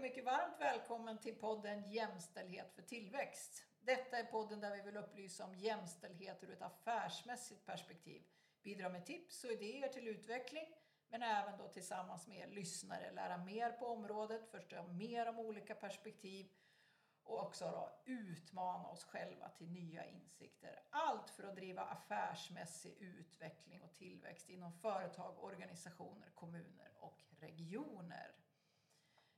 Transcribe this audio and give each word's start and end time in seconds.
och 0.00 0.04
mycket 0.04 0.24
varmt 0.24 0.60
välkommen 0.60 1.18
till 1.18 1.34
podden 1.34 1.90
Jämställdhet 1.90 2.72
för 2.72 2.82
tillväxt. 2.82 3.64
Detta 3.80 4.18
är 4.18 4.24
podden 4.24 4.60
där 4.60 4.76
vi 4.76 4.82
vill 4.82 4.96
upplysa 4.96 5.44
om 5.44 5.54
jämställdhet 5.54 6.44
ur 6.44 6.52
ett 6.52 6.62
affärsmässigt 6.62 7.66
perspektiv. 7.66 8.22
Bidra 8.62 8.88
med 8.88 9.06
tips 9.06 9.44
och 9.44 9.50
idéer 9.50 9.88
till 9.88 10.08
utveckling 10.08 10.64
men 11.08 11.22
även 11.22 11.58
då 11.58 11.68
tillsammans 11.68 12.26
med 12.26 12.38
er 12.38 12.46
lyssnare 12.46 13.12
lära 13.12 13.36
mer 13.36 13.72
på 13.72 13.86
området, 13.86 14.50
förstå 14.50 14.82
mer 14.82 15.28
om 15.28 15.38
olika 15.38 15.74
perspektiv 15.74 16.46
och 17.22 17.42
också 17.42 17.64
då 17.64 18.12
utmana 18.12 18.88
oss 18.88 19.04
själva 19.04 19.48
till 19.48 19.70
nya 19.70 20.04
insikter. 20.06 20.82
Allt 20.90 21.30
för 21.30 21.44
att 21.44 21.56
driva 21.56 21.82
affärsmässig 21.82 22.96
utveckling 23.00 23.82
och 23.82 23.94
tillväxt 23.94 24.48
inom 24.48 24.72
företag, 24.72 25.44
organisationer, 25.44 26.30
kommuner 26.34 26.92
och 26.98 27.22
regioner. 27.40 28.34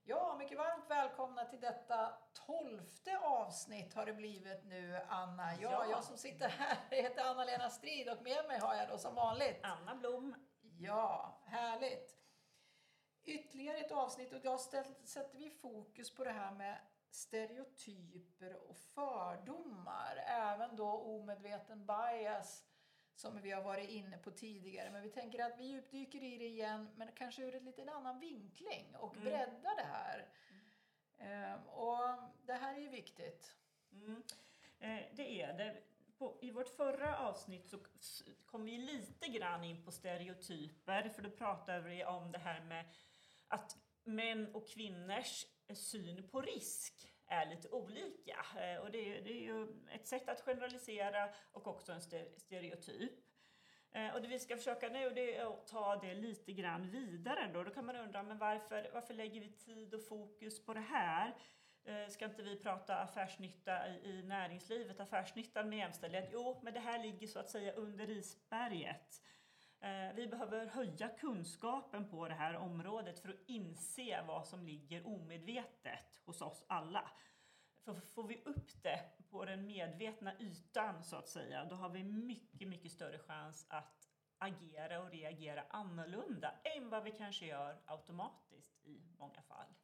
Ja, 0.05 0.37
mycket 0.39 0.59
varmt 0.59 0.91
välkomna 0.91 1.45
till 1.45 1.61
detta 1.61 2.15
tolfte 2.47 3.19
avsnitt 3.19 3.95
har 3.95 4.07
det 4.07 4.13
blivit 4.13 4.65
nu, 4.65 5.01
Anna. 5.09 5.55
Ja, 5.55 5.71
Ja. 5.71 5.87
Jag 5.91 6.05
som 6.05 6.17
sitter 6.19 6.49
här 6.49 6.77
heter 6.91 7.25
Anna-Lena 7.25 7.71
Strid 7.71 8.09
och 8.09 8.23
med 8.23 8.45
mig 8.49 8.59
har 8.61 8.75
jag 8.75 8.89
då 8.89 8.99
som 8.99 9.15
vanligt 9.15 9.61
Anna 9.63 9.95
Blom. 9.95 10.35
Ja, 10.79 11.39
härligt. 11.47 12.17
Ytterligare 13.25 13.79
ett 13.79 13.93
avsnitt 13.93 14.33
och 14.33 14.41
då 14.41 14.59
ställ- 14.59 15.07
sätter 15.07 15.39
vi 15.39 15.51
fokus 15.51 16.15
på 16.15 16.25
det 16.25 16.33
här 16.33 16.51
med 16.53 16.79
stereotyper 17.11 18.57
och 18.71 18.77
fördomar. 18.77 20.17
Även 20.27 20.77
då 20.77 20.91
omedveten 20.91 21.87
bias 21.87 22.65
som 23.15 23.41
vi 23.43 23.51
har 23.51 23.63
varit 23.63 23.91
inne 23.91 24.19
på 24.19 24.31
tidigare. 24.31 24.91
Men 24.91 25.03
vi 25.03 25.11
tänker 25.11 25.45
att 25.45 25.59
vi 25.59 25.65
djupdyker 25.65 26.23
i 26.23 26.39
det 26.39 26.47
igen 26.47 26.89
men 26.97 27.09
kanske 27.13 27.43
ur 27.43 27.55
en 27.55 27.65
lite 27.65 27.93
annan 27.93 28.21
vinkling 28.21 28.97
och 28.97 29.17
breddar 29.23 29.77
det 29.77 29.89
här. 29.93 30.29
Ehm, 31.19 31.69
och 31.69 31.99
det 32.47 32.53
här 32.53 32.75
är 32.75 32.81
ju 32.81 32.89
viktigt. 32.89 33.57
Mm. 33.93 34.23
Eh, 34.79 35.05
det 35.13 35.43
är 35.43 35.59
det. 35.59 35.83
På, 36.19 36.39
I 36.41 36.51
vårt 36.51 36.69
förra 36.69 37.19
avsnitt 37.19 37.69
så 37.69 37.79
kom 38.47 38.65
vi 38.65 38.79
lite 38.79 39.29
grann 39.29 39.65
in 39.65 39.85
på 39.85 39.93
stereotyper. 39.93 41.09
För 41.09 41.23
då 41.23 41.31
pratade 41.31 41.81
vi 41.81 42.05
om 42.05 42.33
det 42.33 42.39
här 42.39 42.61
med 42.61 42.85
att 43.49 43.77
män 44.05 44.55
och 44.55 44.69
kvinnors 44.69 45.47
syn 45.75 46.29
på 46.29 46.41
risk 46.41 47.12
är 47.33 47.47
lite 47.47 47.69
olika. 47.69 48.47
Eh, 48.57 48.81
och 48.81 48.91
det 48.91 49.19
är, 49.19 49.23
det 49.23 49.31
är 49.31 49.43
ju 49.43 49.67
ett 49.91 50.07
sätt 50.07 50.29
att 50.29 50.41
generalisera 50.41 51.29
och 51.53 51.67
också 51.67 51.93
en 51.93 52.01
stereotyp. 52.37 53.13
Eh, 53.93 54.15
och 54.15 54.23
det 54.23 54.29
vi 54.29 54.39
ska 54.39 54.57
försöka 54.57 54.89
nu 54.89 55.11
det 55.11 55.37
är 55.37 55.47
att 55.47 55.67
ta 55.67 55.97
det 55.97 56.15
lite 56.15 56.53
grann 56.53 56.91
vidare. 56.91 57.51
Då, 57.55 57.65
då 57.65 57.71
kan 57.71 57.87
man 57.87 57.97
undra 57.97 58.23
men 58.23 58.39
varför, 58.39 58.91
varför 58.93 59.15
lägger 59.15 59.41
vi 59.41 59.53
tid 59.53 59.95
och 59.95 60.09
fokus 60.09 60.65
på 60.65 60.75
det 60.75 60.81
här? 60.81 61.35
Eh, 61.85 62.09
ska 62.09 62.25
inte 62.25 62.43
vi 62.43 62.57
prata 62.57 62.97
affärsnytta 62.97 63.89
i, 63.89 64.11
i 64.11 64.23
näringslivet, 64.23 65.01
affärsnyttan 65.01 65.69
med 65.69 65.79
jämställdhet? 65.79 66.29
Jo, 66.33 66.61
men 66.63 66.75
det 66.75 66.81
här 66.81 67.03
ligger 67.03 67.27
så 67.27 67.39
att 67.39 67.51
säga 67.51 67.73
under 67.73 68.11
isberget. 68.11 69.23
Eh, 69.83 70.15
Vi 70.15 70.27
behöver 70.27 70.67
höja 70.67 71.09
kunskapen 71.09 72.09
på 72.09 72.29
det 72.29 72.35
här 72.35 72.57
området 72.57 73.21
för 73.21 73.29
att 73.29 73.41
inse 73.47 74.23
vad 74.27 74.47
som 74.47 74.67
ligger 74.67 75.07
omedvetet 75.07 76.21
hos 76.25 76.43
oss 76.43 76.65
alla. 76.69 77.11
För 77.85 77.95
får 77.95 78.25
vi 78.25 78.43
upp 78.45 78.83
det 78.83 79.01
på 79.31 79.45
den 79.45 79.67
medvetna 79.67 80.39
ytan 80.39 81.03
så 81.05 81.17
att 81.17 81.29
säga, 81.29 81.65
då 81.65 81.75
har 81.75 81.89
vi 81.89 82.05
mycket, 82.05 82.69
mycket 82.69 82.93
större 82.93 83.19
chans 83.19 83.67
att 83.71 84.09
agera 84.39 85.01
och 85.01 85.11
reagera 85.11 85.65
annorlunda 85.71 86.55
än 86.65 86.91
vad 86.91 87.05
vi 87.05 87.11
kanske 87.11 87.47
gör 87.47 87.83
automatiskt 87.87 88.85
i 88.85 89.03
många 89.19 89.43
fall. 89.43 89.75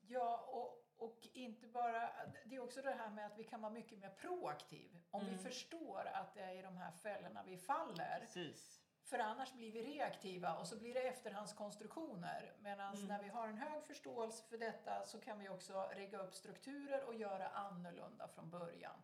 Ja, 0.00 0.46
och, 0.48 0.84
och 1.06 1.28
inte 1.32 1.66
bara... 1.66 2.10
Det 2.44 2.56
är 2.56 2.60
också 2.60 2.82
det 2.82 2.90
här 2.90 3.10
med 3.10 3.26
att 3.26 3.38
vi 3.38 3.44
kan 3.44 3.60
vara 3.60 3.72
mycket 3.72 3.98
mer 3.98 4.10
proaktiv. 4.10 4.98
Om 5.10 5.26
vi 5.26 5.38
förstår 5.38 6.06
att 6.06 6.34
det 6.34 6.40
är 6.40 6.54
i 6.54 6.62
de 6.62 6.76
här 6.76 6.92
fällorna 6.92 7.42
vi 7.42 7.56
faller. 7.58 8.18
Precis. 8.20 8.85
För 9.06 9.18
annars 9.18 9.52
blir 9.52 9.72
vi 9.72 9.82
reaktiva 9.82 10.54
och 10.54 10.66
så 10.66 10.78
blir 10.78 10.94
det 10.94 11.00
efterhandskonstruktioner. 11.00 12.52
Medan 12.58 12.96
när 13.08 13.22
vi 13.22 13.28
har 13.28 13.48
en 13.48 13.58
hög 13.58 13.84
förståelse 13.84 14.44
för 14.44 14.58
detta 14.58 15.04
så 15.04 15.20
kan 15.20 15.38
vi 15.38 15.48
också 15.48 15.90
rigga 15.94 16.18
upp 16.18 16.34
strukturer 16.34 17.04
och 17.04 17.14
göra 17.14 17.48
annorlunda 17.48 18.28
från 18.28 18.50
början. 18.50 19.02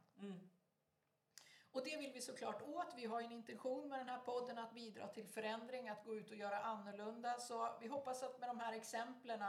Och 1.72 1.84
det 1.84 1.96
vill 1.96 2.12
vi 2.12 2.20
såklart 2.20 2.62
åt. 2.62 2.94
Vi 2.96 3.06
har 3.06 3.20
en 3.20 3.32
intention 3.32 3.88
med 3.88 3.98
den 3.98 4.08
här 4.08 4.18
podden 4.18 4.58
att 4.58 4.74
bidra 4.74 5.08
till 5.08 5.28
förändring, 5.28 5.88
att 5.88 6.04
gå 6.04 6.14
ut 6.14 6.30
och 6.30 6.36
göra 6.36 6.58
annorlunda. 6.58 7.40
Så 7.40 7.78
vi 7.80 7.88
hoppas 7.88 8.22
att 8.22 8.40
med 8.40 8.48
de 8.48 8.60
här 8.60 8.72
exemplen 8.72 9.42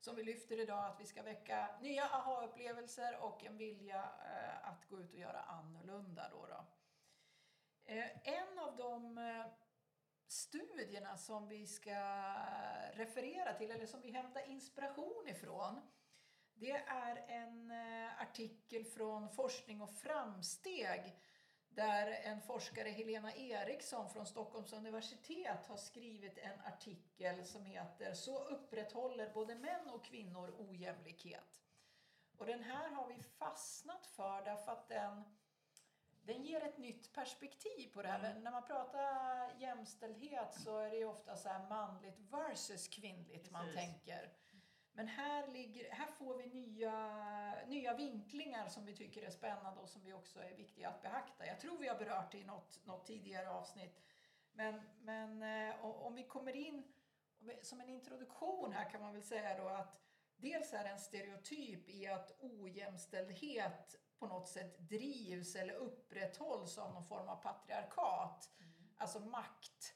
som 0.00 0.16
vi 0.16 0.22
lyfter 0.22 0.60
idag 0.60 0.84
att 0.84 1.00
vi 1.00 1.06
ska 1.06 1.22
väcka 1.22 1.68
nya 1.80 2.04
aha-upplevelser 2.04 3.24
och 3.24 3.44
en 3.44 3.56
vilja 3.56 4.02
eh, 4.02 4.68
att 4.68 4.88
gå 4.88 5.00
ut 5.00 5.12
och 5.12 5.18
göra 5.18 5.40
annorlunda. 5.40 6.28
Då 6.30 6.46
då. 6.46 6.64
Eh, 7.84 8.28
en 8.28 8.58
av 8.58 8.76
de 8.76 9.18
eh, 9.18 9.46
studierna 10.26 11.16
som 11.16 11.48
vi 11.48 11.66
ska 11.66 11.98
referera 12.92 13.54
till, 13.54 13.70
eller 13.70 13.86
som 13.86 14.00
vi 14.00 14.10
hämtar 14.10 14.50
inspiration 14.50 15.28
ifrån, 15.28 15.80
det 16.54 16.72
är 16.86 17.24
en 17.28 17.70
eh, 17.70 18.20
artikel 18.22 18.84
från 18.84 19.28
Forskning 19.28 19.80
och 19.80 19.90
framsteg 19.90 21.16
där 21.68 22.06
en 22.06 22.40
forskare, 22.40 22.88
Helena 22.88 23.34
Eriksson 23.34 24.10
från 24.10 24.26
Stockholms 24.26 24.72
universitet, 24.72 25.66
har 25.66 25.76
skrivit 25.76 26.38
en 26.38 26.60
artikel 26.60 27.44
som 27.44 27.64
heter 27.64 28.14
Så 28.14 28.44
upprätthåller 28.44 29.30
både 29.34 29.54
män 29.54 29.88
och 29.88 30.04
kvinnor 30.04 30.54
ojämlikhet. 30.58 31.60
Och 32.36 32.46
den 32.46 32.62
här 32.62 32.88
har 32.88 33.08
vi 33.08 33.22
fastnat 33.22 34.06
för 34.06 34.44
därför 34.44 34.72
att 34.72 34.88
den 34.88 35.24
den 36.26 36.44
ger 36.44 36.64
ett 36.64 36.78
nytt 36.78 37.12
perspektiv 37.12 37.92
på 37.94 38.02
det 38.02 38.08
här. 38.08 38.18
Men 38.22 38.44
När 38.44 38.50
man 38.50 38.62
pratar 38.62 39.50
jämställdhet 39.58 40.54
så 40.54 40.78
är 40.78 40.90
det 40.90 41.04
ofta 41.04 41.36
så 41.36 41.48
här 41.48 41.68
manligt 41.68 42.18
versus 42.18 42.88
kvinnligt 42.88 43.50
man 43.50 43.64
Precis. 43.64 43.80
tänker. 43.80 44.32
Men 44.92 45.08
här, 45.08 45.46
ligger, 45.46 45.90
här 45.90 46.06
får 46.06 46.36
vi 46.36 46.46
nya, 46.46 47.64
nya 47.66 47.94
vinklingar 47.94 48.68
som 48.68 48.84
vi 48.84 48.94
tycker 48.94 49.22
är 49.22 49.30
spännande 49.30 49.80
och 49.80 49.88
som 49.88 50.04
vi 50.04 50.12
också 50.12 50.40
är 50.40 50.54
viktiga 50.54 50.88
att 50.88 51.02
beakta. 51.02 51.46
Jag 51.46 51.60
tror 51.60 51.78
vi 51.78 51.88
har 51.88 51.96
berört 51.96 52.32
det 52.32 52.38
i 52.38 52.44
något, 52.44 52.80
något 52.84 53.06
tidigare 53.06 53.50
avsnitt. 53.50 54.02
Men, 54.52 54.80
men 55.00 55.42
eh, 55.42 55.84
om 55.84 56.14
vi 56.14 56.22
kommer 56.22 56.56
in, 56.56 56.84
som 57.62 57.80
en 57.80 57.88
introduktion 57.88 58.72
här 58.72 58.90
kan 58.90 59.00
man 59.00 59.12
väl 59.12 59.22
säga 59.22 59.62
då 59.62 59.68
att 59.68 60.00
dels 60.36 60.72
är 60.72 60.84
det 60.84 60.90
en 60.90 60.98
stereotyp 60.98 61.88
i 61.88 62.06
att 62.06 62.36
ojämställdhet 62.40 63.96
på 64.18 64.26
något 64.26 64.48
sätt 64.48 64.78
drivs 64.78 65.56
eller 65.56 65.74
upprätthålls 65.74 66.78
av 66.78 66.94
någon 66.94 67.04
form 67.04 67.28
av 67.28 67.36
patriarkat. 67.36 68.50
Alltså 68.96 69.20
makt. 69.20 69.94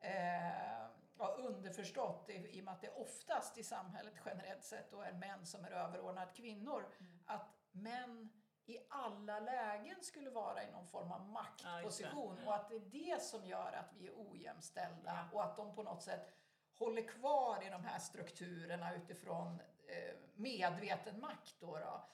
Eh, 0.00 0.86
ja, 1.18 1.36
underförstått 1.38 2.28
i, 2.28 2.32
i 2.32 2.60
och 2.60 2.64
med 2.64 2.74
att 2.74 2.80
det 2.80 2.90
oftast 2.90 3.58
i 3.58 3.64
samhället 3.64 4.14
generellt 4.24 4.64
sett 4.64 4.90
då 4.90 5.00
är 5.00 5.12
män 5.12 5.46
som 5.46 5.64
är 5.64 5.70
överordnat 5.70 6.36
kvinnor. 6.36 6.86
Att 7.26 7.56
män 7.70 8.32
i 8.66 8.78
alla 8.88 9.40
lägen 9.40 10.02
skulle 10.02 10.30
vara 10.30 10.64
i 10.64 10.70
någon 10.70 10.86
form 10.86 11.12
av 11.12 11.28
maktposition 11.28 12.46
och 12.46 12.54
att 12.54 12.68
det 12.68 12.76
är 12.76 12.80
det 12.80 13.22
som 13.22 13.46
gör 13.46 13.72
att 13.72 13.92
vi 13.94 14.06
är 14.06 14.12
ojämställda 14.16 15.28
och 15.32 15.44
att 15.44 15.56
de 15.56 15.74
på 15.74 15.82
något 15.82 16.02
sätt 16.02 16.34
håller 16.78 17.08
kvar 17.08 17.66
i 17.66 17.70
de 17.70 17.84
här 17.84 17.98
strukturerna 17.98 18.94
utifrån 18.94 19.60
eh, 19.88 20.14
medveten 20.34 21.20
makt. 21.20 21.56
Då, 21.60 21.78
då. 21.78 22.08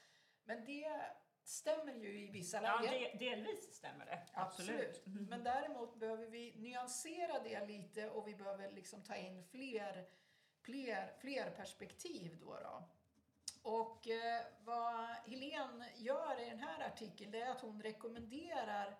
Men 0.44 0.64
det 0.64 1.00
stämmer 1.48 1.92
ju 1.92 2.18
i 2.18 2.30
vissa 2.30 2.62
Ja, 2.62 2.80
lägen. 2.80 3.18
de, 3.18 3.24
delvis 3.26 3.74
stämmer 3.74 4.06
det. 4.06 4.26
Absolut. 4.34 5.02
Men 5.06 5.44
däremot 5.44 5.96
behöver 6.00 6.26
vi 6.26 6.54
nyansera 6.56 7.38
det 7.42 7.66
lite 7.66 8.10
och 8.10 8.28
vi 8.28 8.34
behöver 8.34 8.72
liksom 8.72 9.02
ta 9.02 9.16
in 9.16 9.44
fler, 9.44 10.08
fler, 10.60 11.14
fler 11.20 11.50
perspektiv. 11.50 12.38
Då 12.40 12.54
då. 12.60 12.88
Och 13.62 14.08
eh, 14.08 14.42
vad 14.60 15.06
Helene 15.06 15.92
gör 15.96 16.40
i 16.40 16.50
den 16.50 16.60
här 16.60 16.86
artikeln 16.86 17.34
är 17.34 17.46
att 17.50 17.60
hon 17.60 17.82
rekommenderar 17.82 18.98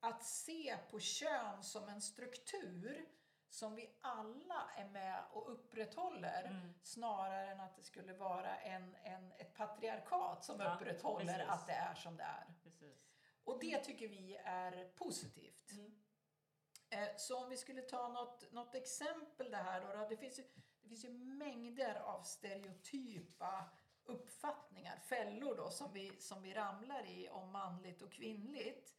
att 0.00 0.24
se 0.24 0.76
på 0.90 1.00
kön 1.00 1.62
som 1.62 1.88
en 1.88 2.00
struktur 2.02 3.08
som 3.50 3.74
vi 3.74 3.98
alla 4.00 4.70
är 4.76 4.88
med 4.88 5.24
och 5.32 5.52
upprätthåller 5.52 6.72
snarare 6.82 7.50
än 7.50 7.60
att 7.60 7.76
det 7.76 7.82
skulle 7.82 8.12
vara 8.12 8.56
en, 8.58 8.94
en, 9.02 9.32
ett 9.32 9.54
patriarkat 9.54 10.44
som 10.44 10.60
Ja, 10.60 10.74
upprätthåller 10.74 11.24
precis. 11.38 11.48
att 11.48 11.66
det 11.66 11.72
är 11.72 11.94
som 11.94 12.16
det 12.16 12.22
är. 12.22 12.54
Precis. 12.62 13.08
Och 13.44 13.60
det 13.60 13.78
tycker 13.78 14.08
vi 14.08 14.36
är 14.36 14.88
positivt. 14.94 15.70
Eh, 16.90 17.08
Så 17.16 17.42
om 17.44 17.48
vi 17.50 17.56
skulle 17.56 17.82
ta 17.82 18.08
något, 18.08 18.52
något 18.52 18.74
exempel 18.74 19.50
det 19.50 19.56
här 19.56 19.80
då, 19.80 19.96
då. 20.02 20.08
Det 20.08 20.16
finns, 20.16 20.38
ju, 20.38 20.42
det 20.82 20.88
finns 20.88 21.04
ju 21.04 21.10
mängder 21.10 21.94
av 21.94 22.22
stereotypa 22.22 23.70
uppfattningar, 24.04 24.96
fällor 24.98 25.56
då, 25.56 25.70
som 25.70 25.92
vi, 25.92 26.20
som 26.20 26.42
vi 26.42 26.54
ramlar 26.54 27.06
i 27.06 27.28
om 27.28 27.52
manligt 27.52 28.02
och 28.02 28.12
kvinnligt. 28.12 28.94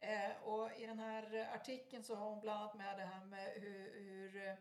Eh, 0.00 0.42
och 0.42 0.72
i 0.72 0.86
den 0.86 0.98
här 0.98 1.50
artikeln 1.54 2.04
så 2.04 2.14
har 2.14 2.30
hon 2.30 2.40
bland 2.40 2.60
annat 2.60 2.74
med 2.74 2.98
det 2.98 3.04
här 3.04 3.24
med 3.24 3.52
hur, 3.54 4.00
hur 4.00 4.56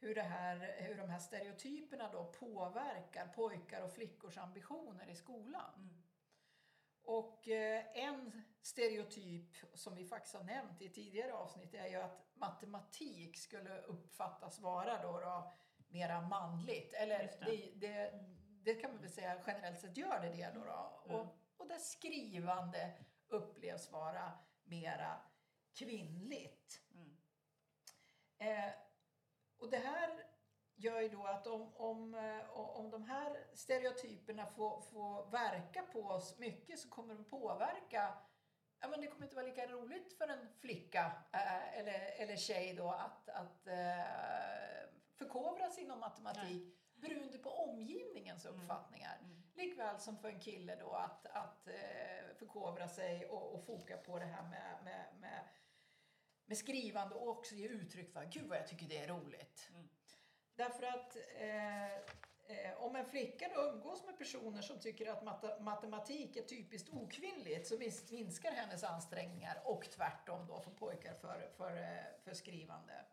hur, 0.00 0.14
det 0.14 0.22
här, 0.22 0.76
hur 0.78 0.94
de 0.94 1.10
här 1.10 1.18
stereotyperna 1.18 2.12
då 2.12 2.24
påverkar 2.24 3.26
pojkar 3.26 3.82
och 3.82 3.92
flickors 3.92 4.38
ambitioner 4.38 5.10
i 5.10 5.14
skolan. 5.14 5.74
Mm. 5.76 6.02
Och 7.02 7.48
eh, 7.48 7.84
en 7.94 8.42
stereotyp 8.62 9.56
som 9.74 9.94
vi 9.94 10.04
faktiskt 10.04 10.34
har 10.34 10.44
nämnt 10.44 10.82
i 10.82 10.88
tidigare 10.88 11.32
avsnitt 11.32 11.74
är 11.74 11.86
ju 11.86 11.96
att 11.96 12.26
matematik 12.34 13.38
skulle 13.38 13.80
uppfattas 13.80 14.60
vara 14.60 15.02
då, 15.02 15.20
då 15.20 15.52
mera 15.88 16.20
manligt. 16.20 16.92
Eller 16.92 17.18
det. 17.18 17.44
det, 17.46 17.72
det, 17.74 18.20
det 18.62 18.74
kan 18.74 18.90
man 18.90 19.00
väl 19.00 19.10
säga 19.10 19.42
generellt 19.46 19.80
sett 19.80 19.96
gör 19.96 20.20
det 20.20 20.28
det 20.28 20.50
då. 20.54 20.64
då. 20.64 21.02
Mm. 21.04 21.20
Och, 21.20 21.38
och 21.56 21.68
där 21.68 21.78
skrivande 21.78 22.92
upplevs 23.28 23.92
vara 23.92 24.32
mera 24.64 25.20
kvinnligt. 25.74 26.80
Mm. 26.94 27.16
Eh, 28.38 28.72
och 29.58 29.70
det 29.70 29.78
här 29.78 30.24
gör 30.74 31.00
ju 31.00 31.08
då 31.08 31.26
att 31.26 31.46
om, 31.46 31.76
om, 31.76 32.14
eh, 32.14 32.50
om 32.50 32.90
de 32.90 33.04
här 33.04 33.46
stereotyperna 33.54 34.46
får, 34.46 34.80
får 34.80 35.30
verka 35.30 35.82
på 35.82 36.00
oss 36.00 36.38
mycket 36.38 36.78
så 36.78 36.88
kommer 36.88 37.14
de 37.14 37.24
påverka 37.24 38.18
Ja, 38.80 38.88
men 38.88 39.00
det 39.00 39.06
kommer 39.06 39.24
inte 39.24 39.36
vara 39.36 39.46
lika 39.46 39.66
roligt 39.66 40.12
för 40.18 40.28
en 40.28 40.48
flicka 40.60 41.12
eh, 41.32 41.78
eller, 41.78 42.22
eller 42.22 42.36
tjej 42.36 42.74
då 42.74 42.90
att, 42.90 43.28
att 43.28 43.66
eh, 43.66 44.94
förkovras 45.14 45.78
inom 45.78 46.00
matematik 46.00 46.78
beroende 46.94 47.38
på 47.38 47.50
omgivningens 47.50 48.46
uppfattningar. 48.46 49.18
Mm. 49.20 49.42
Likväl 49.58 49.98
som 49.98 50.18
för 50.18 50.28
en 50.28 50.40
kille 50.40 50.76
då 50.76 50.90
att, 50.92 51.26
att 51.26 51.68
eh, 51.68 52.34
förkovra 52.38 52.88
sig 52.88 53.26
och, 53.26 53.54
och 53.54 53.64
foka 53.64 53.96
på 53.96 54.18
det 54.18 54.24
här 54.24 54.42
med, 54.42 54.78
med, 54.84 55.06
med, 55.20 55.48
med 56.44 56.58
skrivande 56.58 57.14
och 57.14 57.28
också 57.28 57.54
ge 57.54 57.68
uttryck 57.68 58.12
för 58.12 58.24
gud 58.24 58.48
vad 58.48 58.58
jag 58.58 58.66
tycker 58.66 58.86
det 58.86 58.98
är 58.98 59.08
roligt. 59.08 59.68
Mm. 59.70 59.88
Därför 60.54 60.86
att 60.86 61.16
eh, 61.36 61.94
eh, 61.94 62.82
om 62.82 62.96
en 62.96 63.06
flicka 63.06 63.48
då 63.54 63.60
umgås 63.60 64.06
med 64.06 64.18
personer 64.18 64.62
som 64.62 64.78
tycker 64.78 65.10
att 65.10 65.22
mate- 65.22 65.60
matematik 65.60 66.36
är 66.36 66.42
typiskt 66.42 66.88
okvinnligt 66.88 67.66
så 67.66 67.78
minskar 68.10 68.52
hennes 68.52 68.84
ansträngningar 68.84 69.62
och 69.64 69.90
tvärtom 69.90 70.46
då 70.46 70.60
för 70.60 70.70
pojkar 70.70 71.14
för, 71.14 71.50
för, 71.56 71.76
eh, 71.76 72.20
för 72.24 72.34
skrivande. 72.34 73.04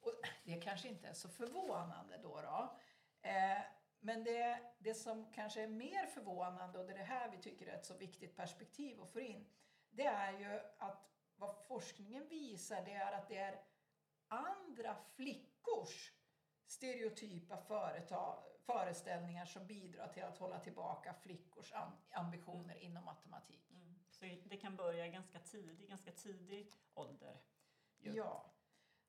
Och 0.00 0.12
det 0.44 0.60
kanske 0.60 0.88
inte 0.88 1.08
är 1.08 1.14
så 1.14 1.28
förvånande 1.28 2.18
då. 2.22 2.40
då. 2.40 2.78
Eh, 3.28 3.62
men 4.04 4.24
det, 4.24 4.60
det 4.78 4.94
som 4.94 5.32
kanske 5.32 5.62
är 5.62 5.68
mer 5.68 6.06
förvånande 6.06 6.78
och 6.78 6.86
det 6.86 6.92
är 6.92 6.98
det 6.98 7.04
här 7.04 7.30
vi 7.30 7.38
tycker 7.38 7.66
är 7.66 7.74
ett 7.74 7.86
så 7.86 7.94
viktigt 7.94 8.36
perspektiv 8.36 9.00
att 9.00 9.10
få 9.10 9.20
in. 9.20 9.46
Det 9.90 10.06
är 10.06 10.38
ju 10.38 10.60
att 10.78 11.08
vad 11.36 11.56
forskningen 11.66 12.28
visar 12.28 12.84
det 12.84 12.92
är 12.92 13.12
att 13.12 13.28
det 13.28 13.36
är 13.36 13.64
andra 14.28 14.96
flickors 15.14 16.12
stereotypa 16.66 17.56
företa, 17.56 18.38
föreställningar 18.58 19.46
som 19.46 19.66
bidrar 19.66 20.08
till 20.08 20.22
att 20.22 20.38
hålla 20.38 20.60
tillbaka 20.60 21.14
flickors 21.14 21.72
am, 21.72 21.92
ambitioner 22.10 22.76
inom 22.76 23.04
matematik. 23.04 23.70
Mm. 23.70 23.98
Så 24.10 24.24
det 24.44 24.56
kan 24.56 24.76
börja 24.76 25.08
ganska 25.08 25.38
tidig, 25.38 25.88
ganska 25.88 26.12
tidig 26.12 26.72
ålder. 26.94 27.40
ju. 27.98 28.16
Ja. 28.16 28.52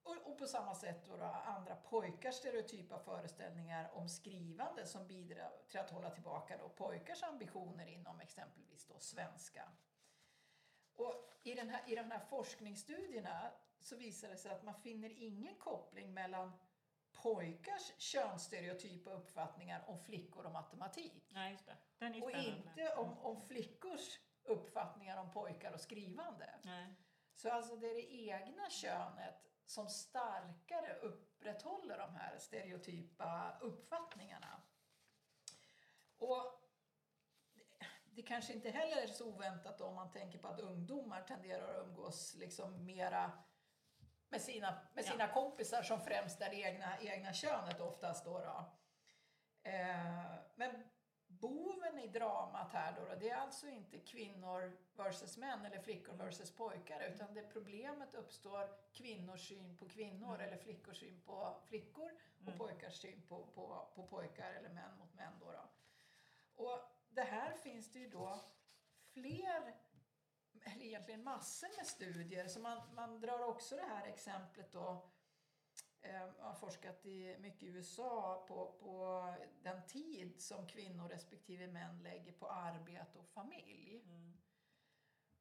Och, 0.03 0.17
och 0.23 0.37
på 0.37 0.47
samma 0.47 0.75
sätt 0.75 1.05
då, 1.05 1.17
då 1.17 1.23
andra 1.23 1.75
pojkars 1.75 2.35
stereotypa 2.35 2.99
föreställningar 2.99 3.91
om 3.93 4.09
skrivande 4.09 4.85
som 4.85 5.07
bidrar 5.07 5.51
till 5.69 5.79
att 5.79 5.89
hålla 5.89 6.09
tillbaka 6.09 6.57
då 6.57 6.69
pojkars 6.69 7.23
ambitioner 7.23 7.85
inom 7.85 8.19
exempelvis 8.19 8.87
då 8.87 8.99
svenska. 8.99 9.69
Och 10.95 11.29
i, 11.43 11.53
den 11.53 11.69
här, 11.69 11.81
I 11.87 11.95
de 11.95 12.11
här 12.11 12.19
forskningsstudierna 12.19 13.51
så 13.79 13.95
visar 13.95 14.29
det 14.29 14.37
sig 14.37 14.51
att 14.51 14.63
man 14.63 14.75
finner 14.75 15.09
ingen 15.09 15.55
koppling 15.55 16.13
mellan 16.13 16.51
pojkars 17.11 17.91
könsstereotypa 17.97 19.11
uppfattningar 19.11 19.83
om 19.87 19.99
flickor 19.99 20.45
och 20.45 20.51
matematik. 20.51 21.29
Nej, 21.29 21.57
Och 22.23 22.31
inte 22.31 22.95
om, 22.95 23.17
om 23.17 23.41
flickors 23.41 24.19
uppfattningar 24.43 25.17
om 25.17 25.31
pojkar 25.31 25.73
och 25.73 25.81
skrivande. 25.81 26.59
Nej. 26.63 26.93
Så 27.35 27.49
alltså 27.49 27.75
det 27.75 27.87
är 27.87 27.93
det 27.93 28.13
egna 28.13 28.69
könet 28.69 29.52
som 29.65 29.89
starkare 29.89 30.95
upprätthåller 30.95 31.97
de 31.97 32.15
här 32.15 32.37
stereotypa 32.37 33.57
uppfattningarna. 33.61 34.61
Och 36.17 36.63
det 38.15 38.23
kanske 38.23 38.53
inte 38.53 38.69
heller 38.69 38.97
är 38.97 39.07
så 39.07 39.25
oväntat 39.25 39.81
om 39.81 39.95
man 39.95 40.11
tänker 40.11 40.39
på 40.39 40.47
att 40.47 40.59
ungdomar 40.59 41.21
tenderar 41.21 41.79
att 41.79 41.87
umgås 41.87 42.35
liksom 42.35 42.85
mera 42.85 43.31
med 44.29 44.41
sina, 44.41 44.77
med 44.93 45.05
sina 45.05 45.27
kompisar 45.27 45.83
som 45.83 46.01
främst 46.01 46.41
är 46.41 46.49
det 46.49 46.55
egna, 46.55 46.99
egna 47.01 47.33
könet 47.33 47.81
oftast. 47.81 48.25
Då 48.25 48.39
då. 48.39 48.73
Eh, 49.63 50.35
men 50.55 50.83
boven 51.43 51.99
i 51.99 52.07
dramat 52.07 52.71
här 52.71 52.93
då, 52.99 53.05
då, 53.05 53.15
det 53.19 53.29
är 53.29 53.35
alltså 53.35 53.67
inte 53.67 53.99
kvinnor 53.99 54.77
versus 54.95 55.37
män 55.37 55.65
eller 55.65 55.79
flickor 55.79 56.13
versus 56.13 56.51
pojkar 56.51 57.01
utan 57.13 57.33
det 57.33 57.41
problemet 57.41 58.13
uppstår 58.13 58.69
kvinnors 58.93 59.47
syn 59.47 59.77
på 59.77 59.89
kvinnor 59.89 60.41
eller 60.41 60.57
flickors 60.57 60.99
syn 60.99 61.21
på 61.21 61.55
flickor 61.65 62.11
och 62.47 62.57
pojkars 62.57 63.01
syn 63.01 63.21
på, 63.27 63.45
på, 63.45 63.91
på 63.95 64.07
pojkar 64.07 64.53
eller 64.53 64.69
män 64.69 64.97
mot 64.97 65.13
män. 65.13 65.33
Då, 65.39 65.51
då. 65.51 65.69
Och 66.63 66.79
det 67.09 67.23
här 67.23 67.53
finns 67.53 67.91
det 67.91 67.99
ju 67.99 68.09
då 68.09 68.39
fler, 69.13 69.75
eller 70.63 70.85
egentligen 70.85 71.23
massor 71.23 71.77
med 71.77 71.87
studier. 71.87 72.47
Så 72.47 72.59
man, 72.59 72.95
man 72.95 73.19
drar 73.19 73.39
också 73.39 73.75
det 73.75 73.85
här 73.89 74.07
exemplet 74.07 74.71
då 74.71 75.09
jag 76.03 76.33
har 76.39 76.53
forskat 76.53 77.05
i 77.05 77.37
mycket 77.39 77.63
i 77.63 77.67
USA 77.67 78.45
på, 78.47 78.75
på 78.79 79.33
den 79.61 79.85
tid 79.87 80.41
som 80.41 80.67
kvinnor 80.67 81.09
respektive 81.09 81.67
män 81.67 82.03
lägger 82.03 82.31
på 82.31 82.47
arbete 82.47 83.19
och 83.19 83.29
familj. 83.29 84.01
Mm. 84.05 84.33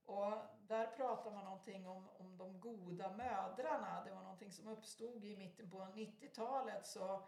Och 0.05 0.33
där 0.61 0.87
pratar 0.87 1.31
man 1.31 1.45
någonting 1.45 1.87
om, 1.87 2.09
om 2.19 2.37
de 2.37 2.61
goda 2.61 3.17
mödrarna. 3.17 4.05
Det 4.05 4.11
var 4.11 4.23
någonting 4.23 4.53
som 4.53 4.69
uppstod 4.69 5.25
i 5.25 5.37
mitten 5.37 5.71
på 5.71 5.79
90-talet. 5.79 6.87
Så 6.87 7.27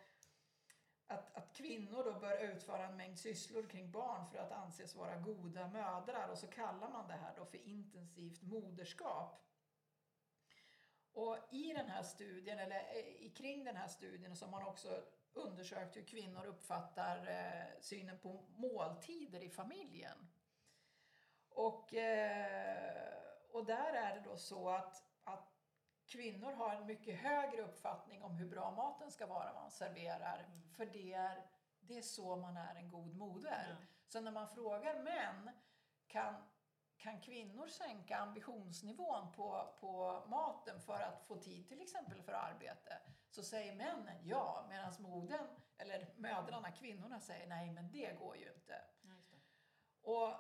att, 1.07 1.37
att 1.37 1.53
kvinnor 1.53 2.05
då 2.05 2.21
bör 2.21 2.39
utföra 2.39 2.89
en 2.89 2.97
mängd 2.97 3.19
sysslor 3.19 3.63
kring 3.63 3.91
barn 3.91 4.27
för 4.27 4.39
att 4.39 4.53
anses 4.53 4.97
vara 4.97 5.17
goda 5.17 5.69
mödrar. 5.69 6.29
Och 6.29 6.39
så 6.39 6.47
kallar 6.47 6.91
man 6.91 7.09
det 7.09 7.15
här 7.15 7.35
då 7.37 7.45
för 7.45 7.67
intensivt 7.67 8.43
moderskap. 8.43 9.41
Och 11.15 11.39
i 11.51 11.73
den 11.73 11.89
här 11.89 12.03
studien, 12.03 12.59
eller 12.59 12.77
eh, 12.77 13.33
kring 13.33 13.65
den 13.65 13.77
här 13.77 13.89
studien, 13.89 14.37
så 14.37 14.45
har 14.45 14.51
man 14.51 14.63
också 14.63 15.03
undersökt 15.33 15.97
hur 15.97 16.05
kvinnor 16.05 16.47
uppfattar 16.47 17.27
eh, 17.29 17.81
synen 17.81 18.19
på 18.19 18.45
måltider 18.57 19.41
i 19.41 19.51
familjen. 19.51 20.29
Och, 21.49 21.95
eh, 21.95 23.15
och 23.51 23.65
där 23.65 23.93
är 23.93 24.15
det 24.15 24.21
då 24.21 24.37
så 24.37 24.69
att, 24.69 25.05
att 25.25 25.55
kvinnor 26.07 26.53
har 26.53 26.75
en 26.75 26.87
mycket 26.87 27.19
högre 27.21 27.63
uppfattning 27.63 28.23
om 28.23 28.37
hur 28.37 28.49
bra 28.49 28.71
maten 28.71 29.11
ska 29.11 29.27
vara 29.27 29.55
man 29.55 29.71
serverar. 29.71 30.47
För 30.77 30.87
det 30.87 31.13
är, 31.13 31.47
det 31.81 31.99
är 31.99 32.03
så 32.03 32.37
man 32.37 32.57
är 32.57 32.75
en 32.75 32.91
god 32.91 33.17
moder. 33.17 33.67
Ja. 33.81 33.87
Så 34.07 34.21
när 34.21 34.33
man 34.33 34.49
frågar 34.49 35.03
män, 35.03 35.51
kan, 36.07 36.35
kan 36.97 37.21
kvinnor 37.21 37.69
sänka 37.69 38.17
ambitionsnivån 38.17 39.33
på, 39.33 39.75
på 39.81 40.23
maten 40.27 40.81
för 40.81 41.01
att 41.01 41.25
få 41.27 41.37
tid 41.37 41.69
till 41.69 41.81
exempel 41.81 42.23
för 42.23 42.33
arbete? 42.33 43.01
Så 43.31 43.43
säger 43.43 43.75
männen 43.75 44.19
ja, 44.23 44.67
medan 44.69 44.93
modern, 44.99 45.47
eller 45.79 46.15
mödrarna, 46.17 46.73
kvinnorna 46.73 47.21
säger 47.21 47.47
nej 47.47 47.71
men 47.71 47.91
det 47.91 48.19
går 48.19 48.37
ju 48.37 48.53
inte. 48.53 48.81
Ja. 49.03 49.39
Och 50.03 50.35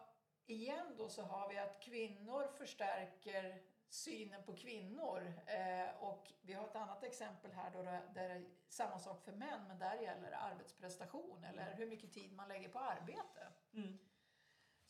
igen 0.46 0.94
då 0.98 1.08
så 1.08 1.22
har 1.22 1.48
vi 1.48 1.58
att 1.58 1.82
kvinnor 1.82 2.48
förstärker 2.58 3.62
synen 3.88 4.42
på 4.42 4.56
kvinnor. 4.56 5.32
Eh, 5.46 6.02
och 6.02 6.32
vi 6.42 6.52
har 6.52 6.64
ett 6.64 6.76
annat 6.76 7.04
exempel 7.04 7.52
här 7.52 7.70
då 7.70 7.82
där 7.82 8.02
det 8.14 8.20
är 8.20 8.44
samma 8.68 8.98
sak 8.98 9.24
för 9.24 9.32
män, 9.32 9.68
men 9.68 9.78
där 9.78 9.94
gäller 9.94 10.30
det 10.30 10.36
arbetsprestation 10.36 11.44
eller 11.44 11.74
hur 11.74 11.86
mycket 11.86 12.12
tid 12.12 12.32
man 12.32 12.48
lägger 12.48 12.68
på 12.68 12.78
arbete. 12.78 13.52
Mm. 13.72 13.98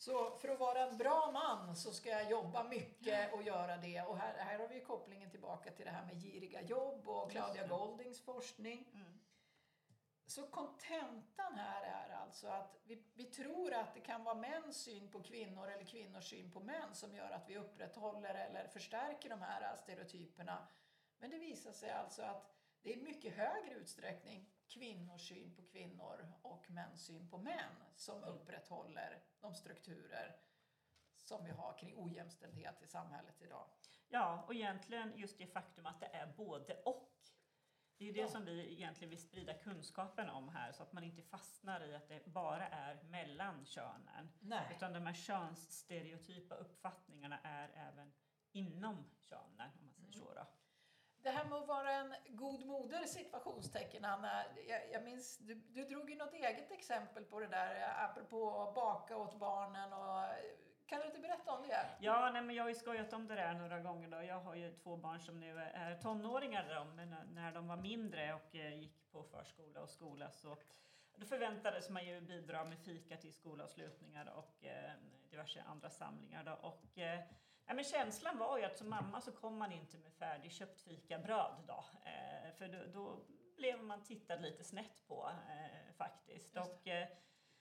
Så 0.05 0.31
för 0.31 0.49
att 0.49 0.59
vara 0.61 0.89
en 0.89 0.97
bra 0.97 1.31
man 1.33 1.77
så 1.77 1.93
ska 1.93 2.09
jag 2.09 2.31
jobba 2.31 2.63
mycket 2.63 3.33
och 3.33 3.43
göra 3.43 3.77
det. 3.77 4.03
Och 4.03 4.19
här, 4.19 4.35
här 4.39 4.59
har 4.59 4.69
vi 4.69 4.81
kopplingen 4.81 5.31
tillbaka 5.31 5.71
till 5.71 5.85
det 5.85 5.91
här 5.91 6.07
med 6.07 6.23
giriga 6.23 6.63
jobb 6.63 7.09
och 7.09 7.31
Claudia. 7.31 7.67
Goldings 7.67 8.21
forskning. 8.21 8.91
Mm. 8.95 9.21
Så 10.27 10.47
kontentan 10.47 11.55
här 11.55 11.83
är 11.83 12.15
alltså 12.15 12.47
att 12.47 12.77
vi, 12.85 13.05
vi 13.15 13.25
tror 13.25 13.75
att 13.75 13.95
det 13.95 14.01
kan 14.01 14.25
vara 14.25 14.35
mäns 14.35 14.77
syn 14.77 15.11
på 15.11 15.23
kvinnor 15.23 15.69
eller 15.69 15.85
kvinnors 15.85 16.31
syn 16.31 16.53
på 16.53 16.61
män 16.61 16.95
som 16.95 17.15
gör 17.15 17.31
att 17.31 17.49
vi 17.49 17.57
upprätthåller 17.57 18.35
eller 18.35 18.69
förstärker 18.69 19.31
de 19.31 19.43
här 19.43 19.77
stereotyperna. 19.77 20.69
Men 21.19 21.31
det 21.31 21.39
visar 21.39 21.73
sig 21.73 21.91
alltså 21.91 22.23
att 22.23 22.55
det 22.83 22.93
är 22.93 22.97
mycket 22.97 23.35
högre 23.35 23.75
utsträckning 23.75 24.54
kvinnors 24.69 25.29
syn 25.29 25.55
på 25.57 25.63
kvinnor 25.63 26.33
och 26.43 26.71
mäns 26.71 27.05
syn 27.07 27.29
på 27.29 27.39
män 27.39 27.75
som 27.97 28.25
upprätthåller 28.25 29.23
de 29.41 29.55
strukturer 29.55 30.37
som 31.17 31.45
vi 31.45 31.51
har 31.51 31.79
kring 31.79 31.97
ojämställdhet 31.97 32.83
i 32.83 32.87
samhället 32.87 33.43
idag. 33.43 33.67
Ja, 34.09 34.45
och 34.47 34.55
egentligen 34.55 35.13
just 35.17 35.39
det 35.39 35.47
faktum 35.47 35.87
att 35.87 36.01
det 36.01 36.07
är 36.07 36.27
både 36.27 36.83
och. 36.85 37.11
Det 37.97 38.09
är 38.09 38.13
det 38.13 38.29
som 38.29 38.45
vi 38.45 38.73
egentligen 38.73 39.11
vill 39.11 39.23
sprida 39.23 39.55
kunskapen 39.55 40.31
om 40.31 40.49
här 40.49 40.73
så 40.73 40.83
att 40.83 40.93
man 40.93 41.05
inte 41.05 41.23
fastnar 41.23 41.85
i 41.85 41.95
att 41.95 42.09
det 42.09 42.27
bara 42.27 42.69
är 42.69 43.03
mellan 43.03 43.67
könen. 43.67 44.33
Nej. 44.41 44.73
Utan 44.77 44.93
de 44.93 45.07
här 45.07 45.15
könsstereotypa 45.15 46.55
uppfattningarna 46.55 47.39
är 47.43 47.69
även 47.75 48.13
inom 48.53 49.05
könen 49.19 49.71
om 49.79 49.87
man 49.87 49.95
säger 49.95 50.13
så. 50.13 50.35
Då. 50.35 50.47
Det 51.17 51.31
här 51.31 51.45
med 51.45 51.59
att 51.59 51.69
vara 51.69 51.93
en 51.93 52.15
god 52.29 52.67
moder, 52.85 53.07
situationstecken, 53.07 54.05
Anna. 54.05 54.45
Jag, 54.69 54.81
jag 54.93 55.05
minns, 55.05 55.39
du, 55.39 55.55
du 55.55 55.85
drog 55.85 56.11
ju 56.11 56.17
något 56.17 56.35
eget 56.35 56.73
exempel 56.73 57.25
på 57.25 57.41
det 57.41 57.47
där, 57.47 57.95
apropå 58.05 58.63
att 58.63 58.75
baka 58.75 59.17
åt 59.17 59.39
barnen. 59.39 59.93
Och, 59.93 60.25
kan 60.87 61.01
du 61.01 61.07
inte 61.07 61.19
berätta 61.19 61.53
om 61.53 61.63
det? 61.63 61.87
Ja, 62.01 62.31
nej, 62.33 62.43
men 62.43 62.57
jag 62.57 62.65
har 62.65 62.69
ju 62.69 62.75
skojat 62.75 63.13
om 63.13 63.27
det 63.27 63.35
där 63.35 63.55
några 63.55 63.81
gånger. 63.81 64.09
Då. 64.09 64.23
Jag 64.23 64.41
har 64.41 64.55
ju 64.55 64.73
två 64.73 64.97
barn 64.97 65.21
som 65.21 65.41
nu 65.41 65.59
är 65.59 65.99
tonåringar, 65.99 66.75
då, 66.75 66.85
men 66.85 67.17
när 67.35 67.53
de 67.53 67.69
var 67.69 67.77
mindre 67.77 68.35
och 68.35 68.57
eh, 68.57 68.75
gick 68.75 69.13
på 69.13 69.23
förskola 69.23 69.81
och 69.81 69.91
skola 69.91 70.31
så 70.31 70.57
då 71.17 71.27
förväntades 71.27 71.91
man 71.91 72.07
ju 72.07 72.21
bidra 72.21 72.65
med 72.65 72.79
fika 72.79 73.17
till 73.17 73.33
skolavslutningar 73.33 74.27
och 74.27 74.65
eh, 74.65 74.93
diverse 75.31 75.63
andra 75.67 75.91
samlingar. 75.91 76.45
Då. 76.45 76.53
Och, 76.53 76.99
eh, 76.99 77.21
Ja, 77.67 77.75
men 77.75 77.85
känslan 77.85 78.39
var 78.39 78.59
ju 78.59 78.65
att 78.65 78.79
som 78.79 78.91
mamma 78.91 79.21
så 79.21 79.33
kom 79.33 79.59
man 79.59 79.73
inte 79.73 79.99
med 79.99 80.13
färdigköpt 80.13 80.81
fikabröd 80.81 81.65
då. 81.67 81.85
Eh, 82.05 82.53
för 82.59 82.69
då, 82.69 82.79
då, 82.93 83.25
blev 83.57 83.83
man 83.83 84.03
tittad 84.03 84.43
lite 84.43 84.65
snett 84.65 85.07
på 85.07 85.31
eh, 85.49 85.95
faktiskt. 85.97 86.57
Och, 86.57 86.89
eh, 86.89 87.09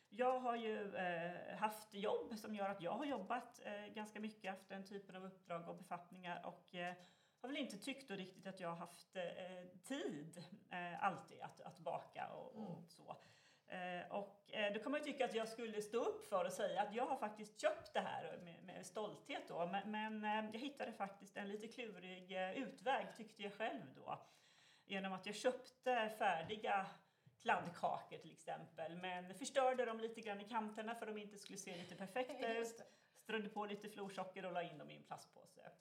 jag 0.09 0.39
har 0.39 0.55
ju 0.55 0.95
eh, 0.95 1.57
haft 1.57 1.93
jobb 1.93 2.37
som 2.37 2.55
gör 2.55 2.69
att 2.69 2.81
jag 2.81 2.91
har 2.91 3.05
jobbat 3.05 3.61
eh, 3.65 3.85
ganska 3.85 4.19
mycket, 4.19 4.51
haft 4.51 4.69
den 4.69 4.85
typen 4.85 5.15
av 5.15 5.25
uppdrag 5.25 5.69
och 5.69 5.75
befattningar 5.75 6.45
och 6.45 6.75
eh, 6.75 6.93
har 7.41 7.49
väl 7.49 7.57
inte 7.57 7.77
tyckt 7.77 8.09
då 8.09 8.15
riktigt 8.15 8.47
att 8.47 8.59
jag 8.59 8.69
har 8.69 8.75
haft 8.75 9.17
tid 9.83 10.43
alltid 10.99 11.41
att, 11.41 11.61
att 11.61 11.77
baka 11.77 12.27
och, 12.27 12.55
och 12.55 12.69
mm. 12.69 12.87
så. 12.87 13.17
Eh, 13.67 14.11
och 14.11 14.53
eh, 14.53 14.73
då 14.73 14.79
kan 14.79 14.91
man 14.91 15.01
ju 15.01 15.05
tycka 15.05 15.25
att 15.25 15.35
jag 15.35 15.47
skulle 15.47 15.81
stå 15.81 15.97
upp 15.97 16.25
för 16.29 16.45
och 16.45 16.51
säga 16.51 16.81
att 16.81 16.95
jag 16.95 17.05
har 17.05 17.15
faktiskt 17.15 17.61
köpt 17.61 17.93
det 17.93 17.99
här 17.99 18.37
med, 18.43 18.63
med 18.63 18.85
stolthet 18.85 19.43
då. 19.47 19.65
Men, 19.65 19.91
men 19.91 20.23
eh, 20.23 20.51
jag 20.53 20.59
hittade 20.59 20.91
faktiskt 20.91 21.37
en 21.37 21.49
lite 21.49 21.67
klurig 21.67 22.31
utväg 22.55 23.07
tyckte 23.17 23.43
jag 23.43 23.53
själv 23.53 23.85
då. 23.95 24.19
Genom 24.85 25.13
att 25.13 25.25
jag 25.25 25.35
köpte 25.35 26.09
färdiga 26.17 26.85
kladdkakor 27.41 28.17
till 28.17 28.31
exempel. 28.31 28.95
Men 28.95 29.35
förstörde 29.35 29.85
dem 29.85 29.99
lite 29.99 30.21
grann 30.21 30.41
i 30.41 30.43
kanterna 30.43 30.95
för 30.95 31.07
att 31.07 31.15
de 31.15 31.21
inte 31.21 31.37
skulle 31.37 31.57
se 31.57 31.77
lite 31.77 31.95
perfekta 31.95 32.53
ut. 32.57 32.81
Strödde 33.15 33.49
på 33.49 33.65
lite 33.65 33.89
florsocker 33.89 34.45
och 34.45 34.53
la 34.53 34.63
in 34.63 34.77
dem 34.77 34.91
i 34.91 34.95
en 34.95 35.03
plastpåse. 35.03 35.71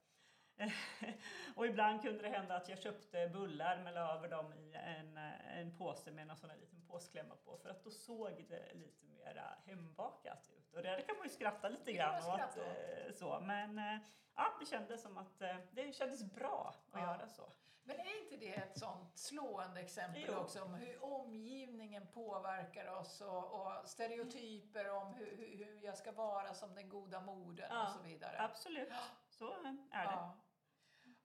och 1.57 1.67
ibland 1.67 2.03
kunde 2.03 2.23
det 2.23 2.29
hända 2.29 2.57
att 2.57 2.69
jag 2.69 2.79
köpte 2.79 3.29
bullar 3.29 3.81
men 3.85 3.95
la 3.95 4.15
över 4.15 4.29
dem 4.29 4.53
i 4.53 4.75
en, 4.75 5.17
en 5.17 5.77
påse 5.79 6.11
med 6.11 6.31
en 6.31 6.37
sån 6.37 6.51
här 6.51 6.57
liten 6.57 6.83
påsklämma 6.89 7.35
på 7.45 7.57
för 7.57 7.71
att 7.71 7.85
då 7.85 7.91
såg 7.91 8.47
det 8.49 8.75
lite 8.75 9.07
mer 9.07 9.43
hembakat 9.67 10.51
ut. 10.57 10.75
Och 10.75 10.83
det 10.83 11.03
kan 11.07 11.17
man 11.17 11.27
ju 11.27 11.33
skratta 11.33 11.69
lite 11.69 11.93
grann 11.93 12.25
åt. 12.25 12.41
Eh, 12.41 13.13
så. 13.13 13.41
Men 13.41 13.79
eh, 13.79 13.99
ja, 14.35 14.57
det 14.61 14.67
kändes 14.67 15.03
som 15.03 15.19
att 15.19 15.43
eh, 15.43 15.57
det 15.71 15.93
kändes 15.93 16.25
bra 16.25 16.75
att 16.75 16.89
ja. 16.93 17.01
göra 17.01 17.29
så. 17.29 17.53
Men 17.85 18.01
är 18.01 18.23
inte 18.23 18.37
det 18.37 18.55
ett 18.55 18.79
sånt 18.79 19.19
slående 19.19 19.81
exempel 19.81 20.25
jo. 20.27 20.35
också 20.35 20.63
om 20.63 20.75
hur 20.75 21.05
omgivningen 21.05 22.07
påverkar 22.07 22.87
oss 22.87 23.21
och, 23.21 23.61
och 23.61 23.73
stereotyper 23.85 24.91
om 24.91 25.15
hur, 25.15 25.37
hur, 25.37 25.65
hur, 25.65 25.85
jag 25.85 25.99
ska 25.99 26.13
vara 26.13 26.55
som 26.55 26.75
den 26.75 26.89
goda 26.89 27.21
modern 27.21 27.67
ja, 27.71 27.83
och 27.83 27.91
så 27.91 28.03
vidare? 28.03 28.37
Absolut, 28.39 28.93
så 29.29 29.53
är 29.53 29.63
det. 29.63 29.77
Ja. 29.91 30.39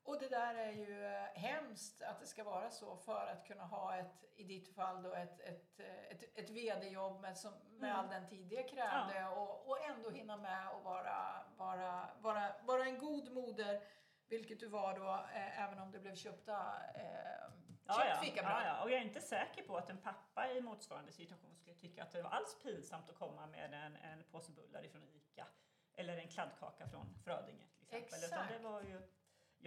Och 0.08 0.20
det 0.20 0.28
där 0.28 0.56
är 0.56 0.72
ju 0.72 1.06
eh, 1.06 1.24
hemskt 1.34 2.02
att 2.02 2.20
det 2.20 2.26
ska 2.26 2.44
vara 2.44 2.72
så 2.72 2.98
för 2.98 3.28
att 3.28 3.48
kunna 3.48 3.66
ha 3.66 3.96
ett, 3.96 4.24
i 4.36 4.44
ditt 4.44 4.76
fall 4.76 5.04
då, 5.04 5.14
ett, 5.14 5.40
ett, 5.40 5.80
eh, 5.80 6.12
ett, 6.12 6.38
ett 6.38 6.50
VD-jobb 6.50 7.22
med, 7.22 7.38
som, 7.38 7.54
med 7.70 7.90
mm. 7.90 8.00
all 8.00 8.10
den 8.10 8.28
tid 8.28 8.48
det 8.48 8.64
krävde 8.64 9.20
ja. 9.20 9.30
och, 9.30 9.70
och 9.70 9.86
ändå 9.86 10.10
hinna 10.10 10.38
med 10.38 10.68
att 10.68 10.84
vara, 10.84 11.46
vara, 11.58 12.10
vara, 12.20 12.56
vara 12.64 12.86
en 12.86 12.98
god 12.98 13.32
moder, 13.32 13.82
vilket 14.28 14.60
du 14.60 14.68
var 14.68 15.00
då, 15.00 15.14
eh, 15.34 15.64
även 15.64 15.80
om 15.80 15.92
det 15.92 16.00
blev 16.00 16.16
köpta 16.16 16.74
eh, 16.96 17.52
Ja, 17.88 18.06
ja. 18.06 18.32
ja, 18.36 18.66
ja. 18.66 18.84
Och 18.84 18.92
jag 18.92 19.00
är 19.00 19.04
inte 19.04 19.22
säker 19.22 19.64
på 19.64 19.78
att 19.78 19.90
en 19.90 19.98
pappa 19.98 20.52
i 20.52 20.62
motsvarande 20.62 21.12
situation 21.12 21.56
skulle 21.56 21.76
tycka 21.76 22.04
att 22.04 22.12
det 22.12 22.22
var 22.22 22.30
alls 22.30 22.58
pinsamt 22.64 23.10
att 23.10 23.16
komma 23.16 23.48
med 23.48 23.74
en, 23.74 23.96
en 23.96 24.24
påse 24.32 24.52
bullar 24.52 24.86
ifrån 24.86 25.04
ICA 25.04 25.48
eller 25.96 26.18
en 26.18 26.28
kladdkaka 26.28 26.88
från 26.88 27.16
Frödinge 27.24 27.68
till 27.80 27.98
exempel. 27.98 28.24
Exakt. 28.24 28.34
Utan 28.34 28.48
det 28.48 28.70
var 28.70 28.82
ju 28.82 29.02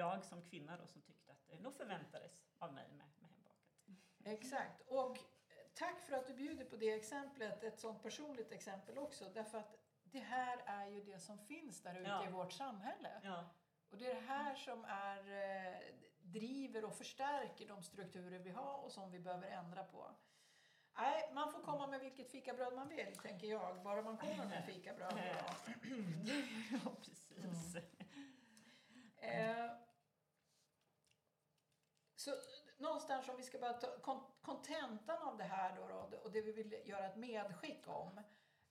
jag 0.01 0.25
som 0.25 0.43
kvinna 0.43 0.77
då 0.77 0.87
som 0.87 1.03
tyckte 1.03 1.33
att 1.33 1.49
det 1.49 1.61
nog 1.61 1.75
förväntades 1.75 2.45
av 2.59 2.73
mig 2.73 2.89
med, 2.89 3.07
med 3.19 3.31
hembakat. 3.31 3.67
Exakt. 4.25 4.81
Och 4.81 5.19
tack 5.75 6.01
för 6.01 6.17
att 6.17 6.27
du 6.27 6.35
bjuder 6.35 6.65
på 6.65 6.77
det 6.77 6.93
exemplet, 6.93 7.63
ett 7.63 7.79
sånt 7.79 8.03
personligt 8.03 8.53
exempel 8.53 8.99
också. 8.99 9.25
Därför 9.35 9.59
att 9.59 9.77
det 10.03 10.19
här 10.19 10.63
är 10.67 10.87
ju 10.87 11.05
det 11.05 11.19
som 11.19 11.39
finns 11.39 11.83
där 11.83 12.01
ute 12.01 12.11
ja. 12.11 12.29
i 12.29 12.31
vårt 12.31 12.53
samhälle. 12.53 13.21
Ja. 13.23 13.45
Och 13.91 13.99
det 13.99 14.11
är 14.11 14.15
det 14.15 14.21
här 14.21 14.55
som 14.55 14.85
är, 14.85 15.19
eh, 15.19 15.81
driver 16.23 16.85
och 16.85 16.95
förstärker 16.95 17.69
de 17.69 17.83
strukturer 17.83 18.39
vi 18.39 18.51
har 18.51 18.85
och 18.85 18.93
som 18.93 19.11
vi 19.11 19.19
behöver 19.21 19.49
ändra 19.49 19.85
på. 19.85 20.11
Nej, 20.99 21.31
man 21.35 21.53
får 21.53 21.63
komma 21.63 21.87
med 21.87 22.01
vilket 22.01 22.31
fikabröd 22.31 22.75
man 22.75 22.89
vill, 22.89 23.17
tänker 23.23 23.47
jag. 23.47 23.83
Bara 23.83 24.03
man 24.03 24.17
kommer 24.17 24.47
med 24.47 24.65
fikabröd. 24.65 25.13
ja, 26.85 26.91
precis. 26.99 27.77
Mm. 29.21 29.61
Eh, 29.61 29.71
så 32.21 32.31
någonstans 32.77 33.29
om 33.29 33.37
vi 33.37 33.43
ska 33.43 33.59
bara 33.59 33.73
ta 33.73 33.89
kontentan 34.43 35.23
av 35.23 35.37
det 35.37 35.45
här 35.45 35.77
då, 35.77 36.19
och 36.25 36.33
det 36.33 36.41
vi 36.41 36.53
vill 36.53 36.83
göra 36.85 37.07
ett 37.07 37.17
medskick 37.17 37.89
om 37.89 38.21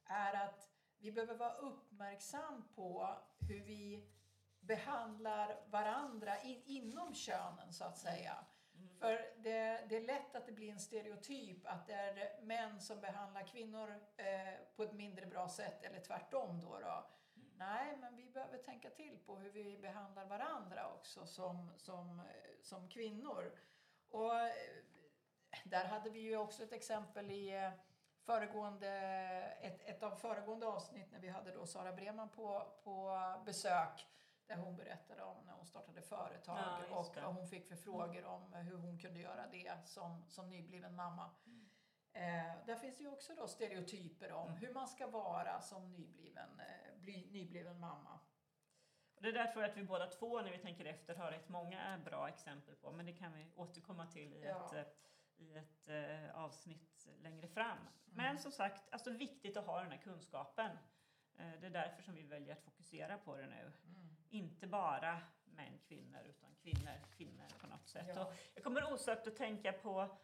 är 0.05 0.33
att 0.33 0.69
vi 0.97 1.11
behöver 1.11 1.35
vara 1.35 1.53
uppmärksam 1.53 2.69
på 2.75 3.17
hur 3.39 3.59
vi 3.59 4.09
behandlar 4.59 5.61
varandra 5.65 6.41
in, 6.41 6.63
inom 6.65 7.13
könen 7.13 7.73
så 7.73 7.83
att 7.83 7.97
säga. 7.97 8.45
Mm. 8.75 8.99
För 8.99 9.13
det, 9.37 9.85
det, 9.89 9.97
är 9.97 10.01
lätt 10.01 10.35
att 10.35 10.45
det 10.45 10.51
blir 10.51 10.71
en 10.71 10.79
stereotyp 10.79 11.67
att 11.67 11.87
det 11.87 11.93
är 11.93 12.41
män 12.41 12.81
som 12.81 13.01
behandlar 13.01 13.47
kvinnor 13.47 13.89
eh, 14.17 14.75
på 14.75 14.83
ett 14.83 14.93
mindre 14.93 15.25
bra 15.25 15.49
sätt 15.49 15.83
eller 15.83 15.99
tvärtom 15.99 16.61
då. 16.61 16.79
då. 16.79 17.09
Nej, 17.59 17.97
men 17.97 18.15
vi 18.15 18.29
behöver 18.29 18.57
tänka 18.57 18.89
till 18.89 19.19
på 19.25 19.37
hur 19.37 19.49
vi 19.49 19.77
behandlar 19.77 20.25
varandra 20.25 20.93
också 20.93 21.25
som, 21.25 21.71
som, 21.77 22.21
som 22.61 22.89
kvinnor. 22.89 23.51
Och 24.09 24.39
eh, 24.39 24.53
där 25.65 25.85
hade 25.85 26.09
vi 26.09 26.19
ju 26.19 26.37
också 26.37 26.63
ett 26.63 26.73
exempel 26.73 27.31
i 27.31 27.55
eh, 27.55 27.71
föregående, 28.21 28.89
ett, 29.61 29.81
ett 29.81 30.03
av 30.03 30.15
föregående 30.15 30.67
avsnitt 30.67 31.11
när 31.11 31.19
vi 31.19 31.29
hade 31.29 31.51
då 31.51 31.65
Sara 31.65 31.93
Breman 31.93 32.29
på, 32.29 32.67
på 32.83 33.17
besök 33.45 34.07
där 34.47 34.55
hon 34.55 34.75
berättade 34.75 35.23
om 35.23 35.45
när 35.45 35.53
hon 35.53 35.65
startade 35.65 36.01
företag 36.01 36.57
ja, 36.89 36.99
och 36.99 37.15
vad 37.15 37.35
hon 37.35 37.47
fick 37.47 37.67
för 37.67 37.75
frågor 37.75 38.25
om 38.25 38.53
hur 38.53 38.77
hon 38.77 38.99
kunde 38.99 39.19
göra 39.19 39.47
det 39.47 39.73
som, 39.85 40.25
som 40.29 40.49
nybliven 40.49 40.95
mamma. 40.95 41.29
Mm. 41.45 41.69
Eh, 42.13 42.65
där 42.65 42.75
finns 42.75 42.97
det 42.97 43.03
ju 43.03 43.09
också 43.09 43.35
då 43.35 43.47
stereotyper 43.47 44.31
om 44.31 44.47
mm. 44.47 44.59
hur 44.59 44.73
man 44.73 44.87
ska 44.87 45.07
vara 45.07 45.61
som 45.61 45.91
nybliven, 45.91 46.59
eh, 46.59 46.88
bli, 47.01 47.27
nybliven 47.31 47.79
mamma. 47.79 48.19
Det 49.21 49.31
där 49.31 49.47
tror 49.47 49.63
jag 49.63 49.71
att 49.71 49.77
vi 49.77 49.83
båda 49.83 50.07
två, 50.07 50.41
när 50.41 50.51
vi 50.51 50.57
tänker 50.57 50.85
efter, 50.85 51.15
har 51.15 51.31
rätt 51.31 51.49
många 51.49 51.99
bra 52.05 52.29
exempel 52.29 52.75
på. 52.75 52.91
Men 52.91 53.05
det 53.05 53.13
kan 53.13 53.33
vi 53.33 53.51
återkomma 53.55 54.07
till 54.07 54.33
i 54.33 54.43
ja. 54.43 54.65
ett, 54.65 54.73
eh, 54.73 55.45
i 55.45 55.55
ett 55.55 55.87
eh, 55.87 56.35
avsnitt 56.35 57.07
längre 57.21 57.47
fram. 57.47 57.77
Mm. 57.77 57.91
Men 58.05 58.39
som 58.39 58.51
sagt, 58.51 58.93
alltså 58.93 59.11
viktigt 59.11 59.57
att 59.57 59.65
ha 59.65 59.81
den 59.81 59.91
här 59.91 59.97
kunskapen. 59.97 60.71
Eh, 61.37 61.51
det 61.61 61.65
är 61.65 61.71
därför 61.71 62.01
som 62.01 62.15
vi 62.15 62.23
väljer 62.23 62.53
att 62.53 62.63
fokusera 62.63 63.17
på 63.17 63.37
det 63.37 63.47
nu. 63.47 63.71
Mm. 63.85 64.17
Inte 64.29 64.67
bara 64.67 65.21
män, 65.45 65.79
kvinnor, 65.87 66.21
utan 66.25 66.55
kvinnor, 66.55 66.99
kvinnor 67.17 67.47
på 67.61 67.67
något 67.67 67.87
sätt. 67.87 68.11
Ja. 68.15 68.33
jag 68.53 68.63
kommer 68.63 68.93
osökt 68.93 69.27
att 69.27 69.35
tänka 69.35 69.73
på 69.73 70.17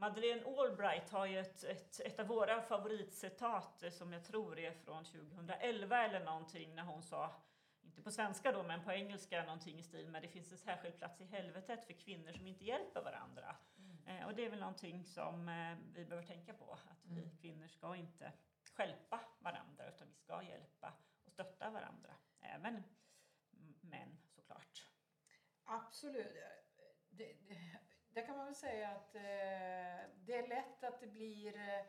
Madeleine 0.00 0.42
Albright 0.44 1.10
har 1.10 1.26
ju 1.26 1.38
ett, 1.38 1.64
ett, 1.64 2.00
ett 2.00 2.20
av 2.20 2.26
våra 2.26 2.62
favoritcitat 2.62 3.82
eh, 3.82 3.90
som 3.90 4.12
jag 4.12 4.24
tror 4.24 4.58
är 4.58 4.72
från 4.72 5.04
2011 5.04 6.04
eller 6.04 6.24
någonting 6.24 6.74
när 6.74 6.82
hon 6.82 7.02
sa, 7.02 7.42
inte 7.82 8.02
på 8.02 8.10
svenska 8.10 8.52
då 8.52 8.62
men 8.62 8.84
på 8.84 8.92
engelska 8.92 9.44
någonting 9.44 9.78
i 9.78 9.82
stil 9.82 10.08
med 10.08 10.22
det 10.22 10.28
finns 10.28 10.52
en 10.52 10.58
särskild 10.58 10.98
plats 10.98 11.20
i 11.20 11.24
helvetet 11.24 11.84
för 11.84 11.92
kvinnor 11.92 12.32
som 12.32 12.46
inte 12.46 12.64
hjälper 12.64 13.02
varandra. 13.02 13.56
Mm. 13.78 14.06
Eh, 14.06 14.26
och 14.26 14.34
det 14.34 14.44
är 14.44 14.50
väl 14.50 14.60
någonting 14.60 15.04
som 15.04 15.48
eh, 15.48 15.76
vi 15.94 16.04
behöver 16.04 16.26
tänka 16.26 16.54
på, 16.54 16.72
att 16.72 17.06
vi 17.06 17.22
mm. 17.22 17.36
kvinnor 17.36 17.68
ska 17.68 17.96
inte 17.96 18.32
skälpa 18.76 19.20
varandra 19.38 19.88
utan 19.88 20.08
vi 20.08 20.14
ska 20.14 20.42
hjälpa 20.42 20.92
och 21.24 21.32
stötta 21.32 21.70
varandra. 21.70 22.14
Även 22.40 22.82
män 23.80 24.18
såklart. 24.28 24.86
Absolut. 25.64 26.34
Det, 27.10 27.36
det, 27.48 27.80
där 28.14 28.26
kan 28.26 28.36
man 28.36 28.46
väl 28.46 28.54
säga 28.54 28.88
att 28.88 29.14
eh, 29.14 29.22
det 30.24 30.36
är 30.36 30.48
lätt 30.48 30.84
att 30.84 31.00
det 31.00 31.06
blir 31.06 31.56
eh, 31.56 31.84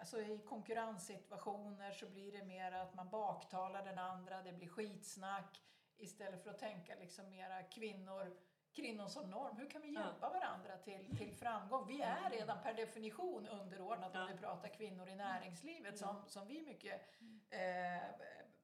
Alltså 0.00 0.20
i 0.20 0.38
konkurrenssituationer 0.38 1.92
så 1.92 2.06
blir 2.06 2.32
det 2.32 2.44
mer 2.44 2.72
att 2.72 2.94
man 2.94 3.08
baktalar 3.08 3.84
den 3.84 3.98
andra, 3.98 4.42
det 4.42 4.52
blir 4.52 4.68
skitsnack 4.68 5.62
istället 5.96 6.42
för 6.42 6.50
att 6.50 6.58
tänka 6.58 6.94
liksom 6.94 7.30
mera 7.30 7.62
kvinnor, 7.62 8.36
kvinnor 8.72 9.06
som 9.06 9.30
norm. 9.30 9.56
Hur 9.56 9.70
kan 9.70 9.82
vi 9.82 9.94
hjälpa 9.94 10.30
varandra 10.30 10.76
till, 10.76 11.16
till 11.16 11.34
framgång? 11.34 11.86
Vi 11.86 12.02
är 12.02 12.30
redan 12.30 12.62
per 12.62 12.74
definition 12.74 13.48
underordnade 13.48 14.20
om 14.20 14.28
vi 14.32 14.38
pratar 14.38 14.68
kvinnor 14.68 15.08
i 15.08 15.14
näringslivet 15.14 15.98
som, 15.98 16.24
som 16.26 16.46
vi 16.46 16.62
mycket 16.62 17.02
eh, 17.50 18.02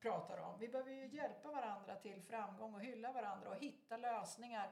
pratar 0.00 0.38
om. 0.38 0.58
Vi 0.58 0.68
behöver 0.68 0.92
ju 0.92 1.06
hjälpa 1.06 1.52
varandra 1.52 1.94
till 1.94 2.22
framgång 2.22 2.74
och 2.74 2.80
hylla 2.80 3.12
varandra 3.12 3.50
och 3.50 3.56
hitta 3.56 3.96
lösningar. 3.96 4.70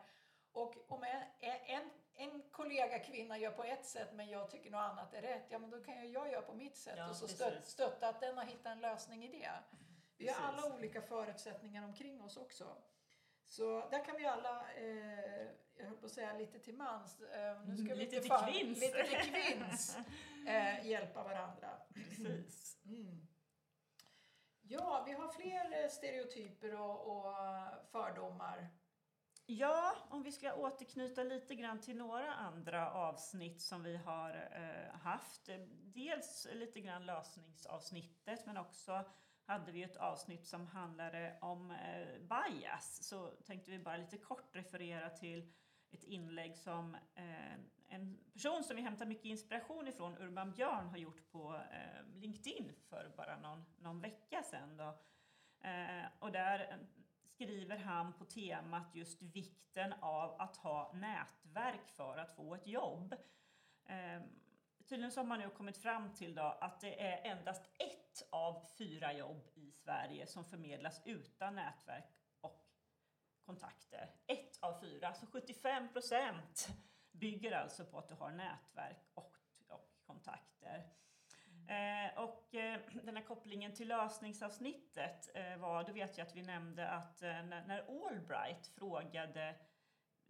Och 0.54 0.74
om 0.92 1.04
en, 1.04 1.22
en, 1.66 1.90
en 2.14 2.42
kollega 2.50 2.98
kvinna 2.98 3.38
gör 3.38 3.50
på 3.50 3.64
ett 3.64 3.84
sätt 3.86 4.08
men 4.12 4.28
jag 4.28 4.50
tycker 4.50 4.70
något 4.70 4.78
annat 4.90 5.14
är 5.14 5.22
rätt, 5.22 5.46
ja 5.48 5.58
men 5.58 5.70
då 5.70 5.84
kan 5.84 6.02
ju 6.02 6.08
jag 6.12 6.30
göra 6.32 6.42
på 6.42 6.54
mitt 6.54 6.76
sätt 6.76 6.94
Ja, 6.98 7.10
och 7.10 7.16
så 7.16 7.24
precis. 7.26 7.36
stö, 7.40 7.62
stötta 7.62 8.08
att 8.08 8.20
den 8.20 8.38
har 8.38 8.44
hittat 8.44 8.66
en 8.66 8.80
lösning 8.80 9.24
i 9.24 9.28
det. 9.28 9.50
Vi 10.16 10.28
har 10.28 10.34
Precis. 10.34 10.48
alla 10.64 10.74
olika 10.74 11.02
förutsättningar 11.02 11.84
omkring 11.84 12.22
oss 12.22 12.36
också. 12.36 12.76
Så 13.44 13.88
där 13.90 14.04
kan 14.04 14.16
vi 14.16 14.26
alla, 14.26 14.72
eh, 14.72 15.46
jag 15.74 15.84
höll 15.84 15.96
på 15.96 16.06
att 16.06 16.12
säga 16.12 16.32
lite 16.32 16.58
till 16.58 16.74
mans, 16.74 17.20
eh, 17.20 17.62
nu 17.64 17.76
ska 17.76 17.94
vi 17.94 18.00
Lite 18.00 18.20
till 18.20 18.28
fan- 18.28 18.52
kvinns. 18.52 18.80
lite 18.80 19.04
till 19.04 19.18
kvinns 19.32 19.96
eh, 20.48 20.86
hjälpa 20.86 21.22
varandra. 21.22 21.70
Precis. 21.94 22.76
Mm. 22.86 23.26
Ja, 24.62 25.02
vi 25.06 25.12
har 25.12 25.28
fler 25.28 25.82
eh, 25.84 25.88
stereotyper 25.90 26.80
och, 26.80 27.06
och 27.16 27.34
fördomar. 27.92 28.68
Ja, 29.46 29.96
om 30.08 30.22
vi 30.22 30.32
ska 30.32 30.54
återknyta 30.54 31.22
lite 31.22 31.54
grann 31.54 31.80
till 31.80 31.96
några 31.96 32.34
andra 32.34 32.90
avsnitt 32.90 33.60
som 33.60 33.82
vi 33.82 33.96
har 33.96 34.48
eh, 34.52 35.00
haft. 35.00 35.48
Dels 35.82 36.46
lite 36.52 36.80
grann 36.80 37.06
lösningsavsnittet 37.06 38.46
men 38.46 38.56
också 38.56 39.04
hade 39.44 39.72
vi 39.72 39.82
ett 39.82 39.96
avsnitt 39.96 40.46
som 40.46 40.66
handlade 40.66 41.38
om 41.40 41.70
eh, 41.70 42.06
bias. 42.18 43.08
Så 43.08 43.26
tänkte 43.26 43.70
vi 43.70 43.78
bara 43.78 43.96
lite 43.96 44.18
kort 44.18 44.56
referera 44.56 45.10
till 45.10 45.52
ett 45.90 46.04
inlägg 46.04 46.56
som 46.56 46.94
eh, 47.14 47.54
en 47.88 48.18
person 48.32 48.64
som 48.64 48.76
vi 48.76 48.82
hämtar 48.82 49.06
mycket 49.06 49.24
inspiration 49.24 49.88
ifrån, 49.88 50.18
Urban 50.18 50.52
Björn, 50.52 50.86
har 50.86 50.96
gjort 50.96 51.30
på 51.30 51.54
eh, 51.54 52.06
LinkedIn 52.14 52.72
för 52.88 53.12
bara 53.16 53.38
någon, 53.38 53.64
någon 53.78 54.00
vecka 54.00 54.42
sedan. 54.42 54.76
Då. 54.76 54.98
Eh, 55.68 56.04
och 56.18 56.32
där 56.32 56.86
skriver 57.34 57.76
han 57.76 58.12
på 58.12 58.24
temat 58.24 58.94
just 58.94 59.22
vikten 59.22 59.92
av 59.92 60.40
att 60.40 60.56
ha 60.56 60.92
nätverk 60.92 61.88
för 61.88 62.18
att 62.18 62.36
få 62.36 62.54
ett 62.54 62.66
jobb. 62.66 63.14
Eh, 63.86 64.22
tydligen 64.88 65.12
så 65.12 65.20
har 65.20 65.24
man 65.24 65.38
nu 65.38 65.50
kommit 65.50 65.78
fram 65.78 66.14
till 66.14 66.34
då 66.34 66.42
att 66.60 66.80
det 66.80 67.02
är 67.02 67.30
endast 67.30 67.62
ett 67.78 68.28
av 68.30 68.66
fyra 68.78 69.12
jobb 69.12 69.48
i 69.54 69.72
Sverige 69.72 70.26
som 70.26 70.44
förmedlas 70.44 71.02
utan 71.04 71.54
nätverk 71.54 72.04
och 72.40 72.66
kontakter. 73.44 74.10
Ett 74.26 74.58
av 74.60 74.80
fyra, 74.80 75.14
så 75.14 75.26
75 75.26 75.92
procent 75.92 76.68
bygger 77.12 77.52
alltså 77.52 77.84
på 77.84 77.98
att 77.98 78.08
du 78.08 78.14
har 78.14 78.30
nätverk 78.30 79.10
och, 79.14 79.36
och 79.68 79.90
kontakter. 80.06 80.88
Eh, 81.68 82.18
och 82.22 82.54
eh, 82.54 82.80
den 83.02 83.16
här 83.16 83.24
kopplingen 83.24 83.74
till 83.74 83.88
lösningsavsnittet 83.88 85.30
eh, 85.34 85.56
var, 85.56 85.84
då 85.84 85.92
vet 85.92 86.18
jag 86.18 86.26
att 86.26 86.36
vi 86.36 86.42
nämnde 86.42 86.88
att 86.88 87.22
eh, 87.22 87.28
när, 87.28 87.66
när 87.66 88.06
Allbright 88.08 88.66
frågade 88.66 89.54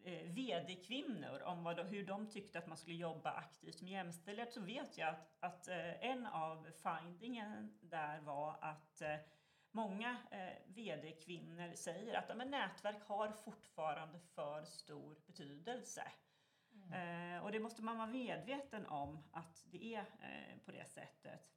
eh, 0.04 0.30
VD-kvinnor 0.30 1.42
om 1.42 1.64
vad, 1.64 1.80
hur 1.80 2.06
de 2.06 2.30
tyckte 2.30 2.58
att 2.58 2.66
man 2.66 2.76
skulle 2.76 2.96
jobba 2.96 3.30
aktivt 3.30 3.82
med 3.82 3.92
jämställdhet 3.92 4.52
så 4.52 4.60
vet 4.60 4.98
jag 4.98 5.08
att, 5.08 5.36
att 5.40 5.68
eh, 5.68 6.04
en 6.10 6.26
av 6.26 6.68
findingen 6.82 7.78
där 7.80 8.20
var 8.20 8.56
att 8.60 9.00
eh, 9.00 9.16
många 9.70 10.16
eh, 10.30 10.74
VD-kvinnor 10.74 11.74
säger 11.74 12.14
att 12.14 12.28
ja, 12.28 12.34
men 12.34 12.50
nätverk 12.50 13.02
har 13.06 13.32
fortfarande 13.32 14.18
för 14.18 14.64
stor 14.64 15.16
betydelse. 15.26 16.02
Eh, 16.94 17.44
och 17.44 17.52
det 17.52 17.60
måste 17.60 17.82
man 17.82 17.96
vara 17.96 18.06
medveten 18.06 18.86
om 18.86 19.18
att 19.32 19.64
det 19.70 19.94
är 19.94 20.00
eh, 20.00 20.58
på 20.64 20.72
det 20.72 20.84
sättet. 20.84 21.50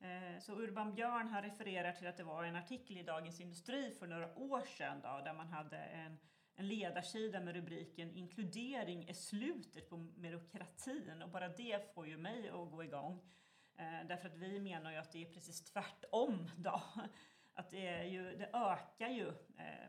Eh, 0.00 0.38
så 0.40 0.52
Urban 0.52 0.94
Björn 0.94 1.28
har 1.28 1.42
refererat 1.42 1.96
till 1.96 2.06
att 2.06 2.16
det 2.16 2.24
var 2.24 2.44
en 2.44 2.56
artikel 2.56 2.98
i 2.98 3.02
Dagens 3.02 3.40
Industri 3.40 3.90
för 3.90 4.06
några 4.06 4.38
år 4.38 4.60
sedan 4.60 5.00
då, 5.02 5.20
där 5.24 5.34
man 5.34 5.48
hade 5.48 5.76
en, 5.76 6.18
en 6.54 6.68
ledarsida 6.68 7.40
med 7.40 7.54
rubriken 7.54 8.10
Inkludering 8.10 9.08
är 9.08 9.12
slutet 9.12 9.90
på 9.90 9.96
merokratin” 9.96 11.22
och 11.22 11.30
bara 11.30 11.48
det 11.48 11.94
får 11.94 12.06
ju 12.06 12.16
mig 12.16 12.48
att 12.48 12.70
gå 12.70 12.84
igång. 12.84 13.20
Eh, 13.76 14.06
därför 14.08 14.28
att 14.28 14.36
vi 14.36 14.60
menar 14.60 14.92
ju 14.92 14.96
att 14.96 15.12
det 15.12 15.22
är 15.22 15.32
precis 15.32 15.64
tvärtom 15.64 16.50
då. 16.56 16.82
Att 17.56 17.70
det, 17.70 17.86
är 17.86 18.04
ju, 18.04 18.36
det 18.36 18.50
ökar 18.52 19.08
ju 19.08 19.28
eh, 19.58 19.88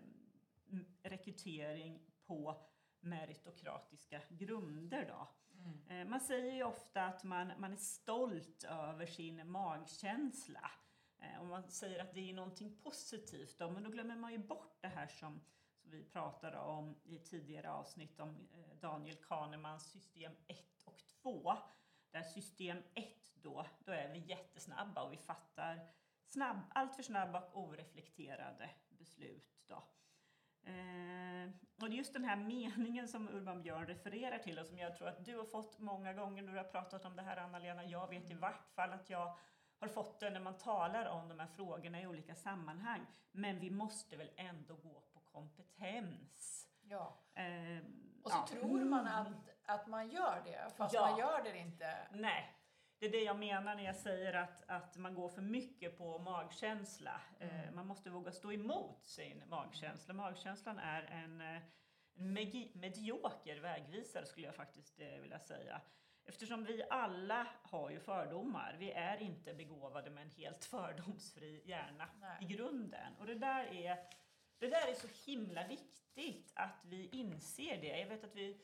rekrytering 1.04 2.00
på 2.26 2.66
meritokratiska 3.06 4.22
grunder 4.30 5.06
då. 5.06 5.28
Eh, 5.94 6.08
Man 6.08 6.20
säger 6.20 6.54
ju 6.54 6.64
ofta 6.64 7.04
att 7.06 7.24
man, 7.24 7.52
man 7.58 7.72
är 7.74 7.78
stolt 7.78 8.64
över 8.64 9.06
sin 9.06 9.52
magkänsla. 9.52 10.72
Eh, 11.22 11.40
Och 11.42 11.46
man 11.48 11.70
säger 11.72 12.02
att 12.04 12.14
det 12.14 12.30
är 12.30 12.34
någonting 12.34 12.78
positivt 12.78 13.58
då, 13.60 13.72
men 13.72 13.84
då 13.84 13.90
glömmer 13.90 14.16
man 14.16 14.32
ju 14.32 14.38
bort 14.38 14.78
det 14.82 14.88
här 14.88 15.08
som, 15.08 15.42
som 15.82 15.92
vi 15.92 16.04
pratade 16.04 16.58
om 16.60 16.96
i 17.04 17.20
tidigare 17.20 17.72
avsnitt 17.72 18.20
om 18.20 18.48
eh, 18.54 18.76
Daniel 18.80 19.16
Kahnemans 19.16 19.92
system 19.92 20.32
1 20.48 20.58
och 20.84 21.02
2. 21.22 21.54
Där 22.12 22.24
system 22.24 22.78
1 22.94 23.06
då, 23.34 23.66
då 23.86 23.92
är 23.92 24.14
vi 24.14 24.20
jättesnabba 24.20 25.04
och 25.04 25.14
vi 25.14 25.18
fattar 25.18 25.88
snabb, 26.28 26.58
allt 26.70 26.96
för 26.96 27.04
snabba 27.04 27.40
och 27.42 27.64
oreflekterade 27.64 28.70
beslut. 28.90 29.55
Eh, 30.66 31.50
och 31.82 31.90
just 31.90 32.14
den 32.14 32.24
här 32.26 32.36
meningen 32.36 33.08
som 33.08 33.30
Urban 33.30 33.62
Björn 33.62 33.88
refererar 33.88 34.38
till 34.40 34.60
och 34.60 34.66
som 34.68 34.78
jag 34.78 34.96
tror 34.98 35.08
att 35.08 35.26
du 35.26 35.38
har 35.38 35.46
fått 35.46 35.80
många 35.80 36.14
gånger 36.14 36.42
när 36.44 36.52
du 36.52 36.58
har 36.58 36.66
pratat 36.66 37.06
om 37.06 37.16
det 37.16 37.22
här 37.22 37.38
Anna-Lena. 37.38 37.86
Jag 37.86 38.10
vet 38.10 38.32
i 38.32 38.34
vart 38.34 38.68
fall 38.76 38.92
att 38.94 39.10
jag 39.10 39.38
har 39.80 39.88
fått 39.88 40.20
det 40.20 40.30
när 40.30 40.40
man 40.40 40.58
talar 40.58 41.06
om 41.06 41.30
de 41.30 41.40
här 41.40 41.48
frågorna 41.48 42.02
i 42.02 42.08
olika 42.08 42.36
sammanhang. 42.36 43.06
Men 43.32 43.60
vi 43.60 43.70
måste 43.72 44.18
väl 44.18 44.32
ändå 44.36 44.76
gå 44.76 45.02
på 45.14 45.20
kompetens. 45.20 46.68
Ja. 46.82 47.18
Eh, 47.34 47.86
Och 48.24 48.32
så 48.32 48.38
ja. 48.38 48.48
tror 48.48 48.84
man 48.86 49.08
att, 49.08 49.28
att 49.66 49.88
man 49.88 50.10
gör 50.10 50.42
det, 50.46 50.72
fast 50.78 50.94
Ja. 50.94 51.02
man 51.10 51.20
gör 51.20 51.44
det 51.44 51.58
inte. 51.58 52.08
Nej, 52.12 52.55
det 53.00 53.06
är 53.06 53.12
det 53.12 53.24
jag 53.24 53.40
menar 53.40 53.76
när 53.76 53.84
jag 53.84 53.96
säger 53.96 54.34
att, 54.34 54.64
att 54.68 54.98
man 54.98 55.16
går 55.16 55.30
för 55.30 55.42
mycket 55.42 55.98
på 55.98 56.18
magkänsla. 56.20 57.22
Eh, 57.40 57.72
man 57.74 57.88
måste 57.88 58.10
våga 58.10 58.32
stå 58.32 58.52
emot 58.52 59.06
sin 59.06 59.44
magkänsla. 59.50 60.14
Magkänslan 60.14 60.78
är 60.78 61.02
en, 61.02 61.42
eh, 61.42 61.62
en 62.18 62.34
medioker 62.74 63.60
vägvisare 63.60 64.26
skulle 64.26 64.46
jag 64.46 64.56
faktiskt 64.56 65.00
eh, 65.00 65.22
vilja 65.22 65.40
säga. 65.40 65.82
Eftersom 66.26 66.64
vi 66.64 66.84
alla 66.90 67.48
har 67.62 67.90
ju 67.90 68.00
fördomar. 68.00 68.76
Vi 68.80 68.92
är 68.92 69.22
inte 69.22 69.54
begåvade 69.54 70.10
med 70.10 70.24
en 70.24 70.32
helt 70.32 70.66
fördomsfri 70.72 71.62
hjärna 71.66 72.10
Nej. 72.20 72.38
i 72.42 72.46
grunden. 72.46 73.16
Och 73.20 73.26
det 73.26 73.36
där 73.36 73.66
är 73.66 73.98
det 74.60 74.68
där 74.68 74.88
är 74.88 74.94
så 74.94 75.32
himla 75.32 75.68
viktigt 75.68 76.52
att 76.56 76.86
vi 76.86 77.10
inser 77.12 77.82
det. 77.82 78.00
Jag 78.00 78.08
vet 78.08 78.24
att 78.24 78.36
vi, 78.36 78.62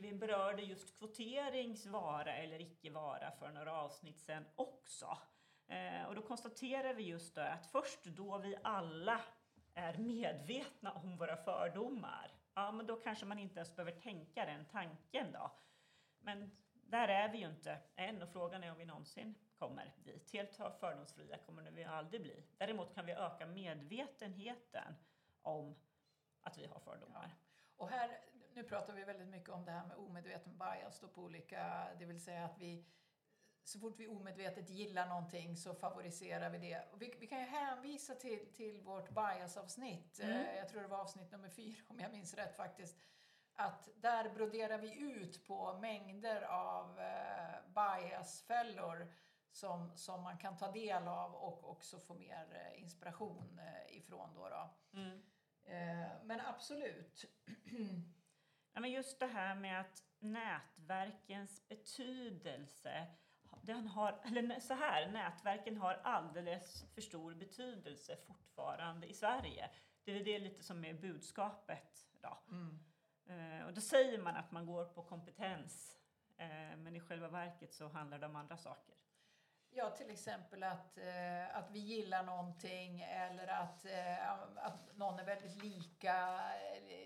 vi 0.00 0.12
berörde 0.12 0.62
just 0.62 0.98
kvoterings 0.98 1.86
vara 1.86 2.34
eller 2.34 2.60
icke 2.60 2.90
vara 2.90 3.30
för 3.30 3.50
några 3.50 3.72
avsnitt 3.72 4.20
sedan 4.20 4.44
också. 4.54 5.18
Eh, 5.66 6.04
och 6.08 6.14
då 6.14 6.22
konstaterar 6.22 6.94
vi 6.94 7.02
just 7.02 7.34
det 7.34 7.52
att 7.52 7.66
först 7.66 8.04
då 8.04 8.38
vi 8.38 8.56
alla 8.62 9.20
är 9.74 9.98
medvetna 9.98 10.92
om 10.92 11.16
våra 11.16 11.36
fördomar, 11.36 12.30
ja 12.54 12.72
men 12.72 12.86
då 12.86 12.96
kanske 12.96 13.26
man 13.26 13.38
inte 13.38 13.56
ens 13.56 13.76
behöver 13.76 14.00
tänka 14.00 14.44
den 14.44 14.64
tanken 14.64 15.32
då. 15.32 15.50
Men 16.18 16.50
där 16.72 17.08
är 17.08 17.28
vi 17.28 17.38
ju 17.38 17.46
inte 17.46 17.78
än 17.96 18.22
och 18.22 18.28
frågan 18.28 18.64
är 18.64 18.70
om 18.70 18.78
vi 18.78 18.84
någonsin 18.84 19.34
kommer 19.58 19.94
dit. 20.04 20.32
Helt 20.32 20.56
fördomsfria 20.80 21.38
kommer 21.38 21.70
vi 21.70 21.84
aldrig 21.84 22.22
bli. 22.22 22.44
Däremot 22.58 22.94
kan 22.94 23.06
vi 23.06 23.12
öka 23.12 23.46
medvetenheten 23.46 24.94
om 25.42 25.74
att 26.40 26.58
vi 26.58 26.66
har 26.66 26.80
fördomar. 26.80 27.34
Och 27.76 27.88
här, 27.88 28.20
nu 28.54 28.62
pratar 28.62 28.92
vi 28.92 29.04
väldigt 29.04 29.28
mycket 29.28 29.48
om 29.48 29.64
det 29.64 29.70
här 29.70 29.86
med 29.86 29.96
omedveten 29.96 30.58
bias 30.58 31.00
då 31.00 31.08
på 31.08 31.22
olika, 31.22 31.88
det 31.98 32.04
vill 32.04 32.20
säga 32.20 32.44
att 32.44 32.58
vi 32.58 32.84
så 33.64 33.78
fort 33.78 34.00
vi 34.00 34.06
omedvetet 34.06 34.70
gillar 34.70 35.08
någonting 35.08 35.56
så 35.56 35.74
favoriserar 35.74 36.50
vi 36.50 36.58
det. 36.58 36.84
Vi, 36.98 37.14
vi 37.20 37.26
kan 37.26 37.38
ju 37.38 37.46
hänvisa 37.46 38.14
till, 38.14 38.52
till 38.54 38.80
vårt 38.80 39.10
bias-avsnitt, 39.10 40.20
eh, 40.20 40.56
jag 40.56 40.68
tror 40.68 40.82
det 40.82 40.88
var 40.88 40.98
avsnitt 40.98 41.32
nummer 41.32 41.48
fyra 41.48 41.82
om 41.88 42.00
jag 42.00 42.12
minns 42.12 42.34
rätt 42.34 42.56
faktiskt, 42.56 42.98
att 43.54 43.88
där 43.96 44.30
broderar 44.30 44.78
vi 44.78 45.00
ut 45.00 45.46
på 45.46 45.78
mängder 45.78 46.42
av 46.42 47.00
eh, 47.00 47.72
biasfällor 47.74 49.12
som, 49.50 49.96
som 49.96 50.22
man 50.22 50.38
kan 50.38 50.56
ta 50.56 50.72
del 50.72 51.08
av 51.08 51.34
och 51.34 51.70
också 51.70 51.98
få 51.98 52.14
mer 52.14 52.46
eh, 52.50 52.82
inspiration 52.82 53.58
eh, 53.58 53.96
ifrån. 53.96 54.34
Då 54.34 54.48
då. 54.48 54.70
Eh, 55.64 56.08
men 56.24 56.40
absolut. 56.40 57.24
Ja, 58.72 58.80
men 58.80 58.90
just 58.90 59.20
det 59.20 59.26
här 59.26 59.54
med 59.54 59.80
att 59.80 60.02
nätverkens 60.18 61.68
betydelse 61.68 63.06
den 63.62 63.86
har, 63.86 64.20
eller 64.24 64.60
så 64.60 64.74
här, 64.74 65.08
nätverken 65.08 65.76
har 65.76 65.94
alldeles 65.94 66.84
för 66.94 67.00
stor 67.00 67.34
betydelse 67.34 68.16
fortfarande 68.16 69.06
i 69.06 69.14
Sverige. 69.14 69.70
Det 70.04 70.12
är 70.20 70.24
det 70.24 70.38
lite 70.38 70.62
som 70.62 70.84
är 70.84 70.94
budskapet. 70.94 72.06
Då. 72.20 72.38
Eh, 73.32 73.66
och 73.66 73.74
då 73.74 73.80
säger 73.80 74.18
man 74.18 74.36
att 74.36 74.52
man 74.52 74.66
går 74.66 74.84
på 74.84 75.02
kompetens, 75.02 75.98
eh, 76.36 76.76
men 76.76 76.96
i 76.96 77.00
själva 77.00 77.28
verket 77.28 77.72
så 77.74 77.88
handlar 77.88 78.18
det 78.18 78.26
om 78.26 78.36
andra 78.36 78.56
saker. 78.56 78.94
Ja, 79.74 79.90
till 79.90 80.10
exempel 80.10 80.62
att, 80.62 80.98
eh, 80.98 81.56
att 81.56 81.70
vi 81.70 81.78
gillar 81.78 82.22
någonting 82.22 83.02
eller 83.02 83.48
att, 83.48 83.84
eh, 83.84 84.30
att 84.56 84.96
någon 84.96 85.18
är 85.18 85.24
väldigt 85.24 85.62
lika, 85.62 86.40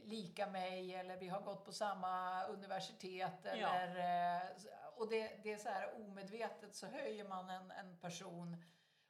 lika 0.02 0.46
mig 0.46 0.94
eller 0.94 1.16
vi 1.16 1.28
har 1.28 1.40
gått 1.40 1.64
på 1.64 1.72
samma 1.72 2.44
universitet. 2.44 3.46
Eller, 3.46 3.96
ja. 3.96 4.36
eh, 4.36 4.48
och 4.96 5.08
det, 5.08 5.40
det 5.42 5.52
är 5.52 5.58
så 5.58 5.68
här 5.68 6.00
omedvetet 6.00 6.74
så 6.74 6.86
höjer 6.86 7.24
man 7.24 7.50
en, 7.50 7.70
en 7.70 7.98
person. 7.98 8.64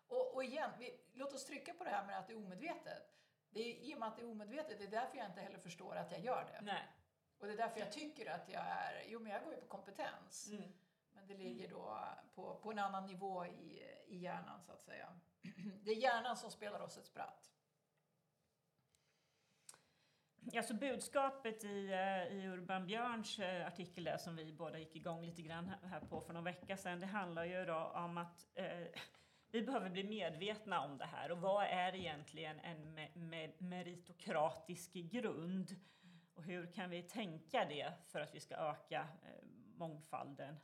Och, 0.09 0.35
och 0.35 0.45
igen, 0.45 0.71
vi, 0.79 1.01
låt 1.13 1.35
oss 1.35 1.45
trycka 1.45 1.75
på 1.75 1.85
det 1.85 1.91
här 1.91 2.07
med 2.07 2.19
att 2.19 2.27
det 2.27 2.33
är 2.33 2.37
omedvetet. 2.37 3.13
Det 3.51 3.61
är, 3.61 3.91
I 3.91 3.95
och 3.95 3.99
med 3.99 4.09
att 4.09 4.17
det 4.17 4.23
är 4.23 4.31
omedvetet, 4.31 4.79
det 4.79 4.85
är 4.85 4.91
därför 4.91 5.17
jag 5.17 5.27
inte 5.27 5.41
heller 5.41 5.59
förstår 5.59 5.97
att 5.97 6.13
jag 6.13 6.21
gör 6.21 6.45
det. 6.53 6.61
Nej. 6.61 6.83
Och 7.39 7.47
det 7.47 7.53
är 7.53 7.57
därför 7.57 7.81
jag 7.81 7.93
tycker 7.93 8.31
att 8.31 8.49
jag 8.49 8.63
är, 8.63 9.05
jo 9.07 9.21
men 9.21 9.33
jag 9.33 9.45
går 9.45 9.55
ju 9.55 9.61
på 9.61 9.67
kompetens. 9.67 10.49
Mm. 10.51 10.73
Men 11.17 11.27
det 11.27 11.35
ligger 11.35 11.69
då 11.69 11.99
på, 12.35 12.57
på 12.63 12.71
en 12.71 12.79
annan 12.79 13.07
nivå 13.07 13.47
i, 13.47 13.83
i 14.07 14.19
hjärnan 14.19 14.63
så 14.63 14.73
att 14.73 14.83
säga. 14.83 15.09
Det 15.85 15.91
är 15.91 15.97
hjärnan 15.97 16.37
som 16.37 16.51
spelar 16.51 16.81
oss 16.81 16.99
ett 16.99 17.07
spratt. 17.07 17.53
Ja, 20.53 20.63
så 20.63 20.75
budskapet 20.75 21.65
i, 21.65 21.93
eh, 21.93 22.37
i 22.37 22.47
Urban 22.47 22.87
Björns 22.87 23.39
eh, 23.39 23.67
artikel 23.67 24.05
där, 24.05 24.17
som 24.17 24.37
vi 24.37 24.53
båda 24.53 24.79
gick 24.79 24.97
igång 24.97 25.25
lite 25.25 25.43
grann 25.43 25.73
här 25.83 26.01
på 26.01 26.21
för 26.21 26.33
någon 26.33 26.45
vecka 26.45 26.77
sedan, 26.77 27.01
det 27.01 27.07
handlar 27.07 27.45
ju 27.45 27.65
då 27.65 27.77
om 27.77 28.19
att 28.19 28.47
eh, 28.55 28.87
vi 29.51 29.63
behöver 29.63 29.91
bli 29.91 30.05
medvetna 30.05 30.81
om 30.81 30.99
det 30.99 31.05
här 31.05 31.33
och 31.33 31.41
vad 31.41 31.65
är 31.65 31.95
egentligen 31.95 32.61
en 32.61 32.95
me 32.95 33.09
me 33.15 33.53
meritokratisk 33.59 34.93
grund? 34.93 35.77
Och 36.35 36.43
hur 36.43 36.73
kan 36.73 36.91
vi 36.91 37.03
tänka 37.03 37.65
det 37.65 37.93
för 38.07 38.21
att 38.21 38.35
vi 38.35 38.41
ska 38.41 38.57
öka 38.57 39.09
eh, 39.23 39.47
mångfalden 39.77 40.57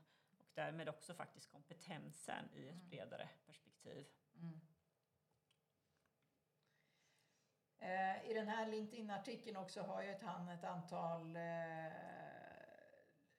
därmed 0.55 0.89
också 0.89 1.15
faktiskt 1.15 1.51
kompetensen 1.51 2.51
i 2.55 2.69
ett 2.69 2.75
mm. 2.75 2.89
bredare 2.89 3.29
perspektiv? 3.47 4.07
Mm. 4.35 4.61
Eh, 7.79 8.31
I 8.31 8.35
den 8.35 8.49
här 8.49 8.67
LinkedIn-artikeln 8.67 9.57
också 9.57 9.83
har 9.83 10.03
ju 10.03 10.15
han 10.23 10.49
ett 10.49 10.65
antal 10.65 11.37
eh, 11.37 11.43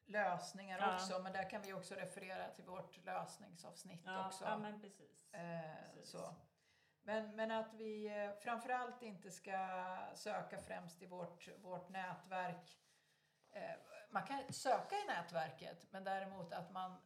lösningar 0.06 0.80
ja. 0.80 0.96
också, 0.96 1.20
men 1.20 1.34
där 1.34 1.50
kan 1.50 1.62
vi 1.62 1.74
också 1.74 1.96
referera 1.96 2.50
till 2.50 2.64
vårt 2.64 3.06
lösningsavsnitt 3.06 4.02
ja, 4.06 4.28
också. 4.28 4.46
Ja, 4.46 4.58
men 4.58 4.82
precis. 4.82 5.34
Eh, 5.34 5.60
precis. 5.94 6.12
Så. 6.12 6.36
Men, 7.04 7.36
men 7.36 7.52
att 7.52 7.74
vi 7.74 8.08
eh, 8.08 8.32
framförallt 8.44 9.02
inte 9.02 9.32
ska 9.32 9.98
söka 10.16 10.58
främst 10.58 11.02
i 11.02 11.06
vårt, 11.06 11.50
vårt 11.58 11.90
nätverk. 11.90 12.80
Eh, 13.52 13.76
man 14.14 14.24
kan 14.24 14.54
söka 14.54 14.96
i 14.96 15.06
nätverket, 15.08 15.88
men 15.92 16.04
däremot 16.04 16.54
att, 16.54 16.72
man, 16.72 16.98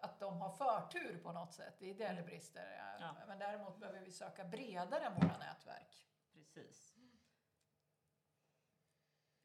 att 0.00 0.20
de 0.20 0.40
har 0.40 0.50
förtur 0.50 1.20
på 1.22 1.32
något 1.32 1.54
sätt. 1.54 1.74
Det 1.78 1.90
är 1.90 1.94
där 1.94 2.04
det 2.04 2.10
mm. 2.12 2.26
brister. 2.26 2.96
Ja. 3.00 3.14
Men 3.26 3.38
däremot 3.38 3.80
behöver 3.80 4.00
vi 4.00 4.12
söka 4.12 4.44
bredare 4.44 5.04
än 5.04 5.14
våra 5.14 5.38
nätverk. 5.38 6.06
Precis. 6.32 6.94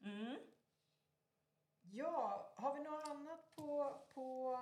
Mm. 0.00 0.36
Ja, 1.82 2.52
har 2.56 2.74
vi 2.74 2.80
något 2.80 3.08
annat 3.08 3.54
på, 3.54 4.00
på 4.14 4.58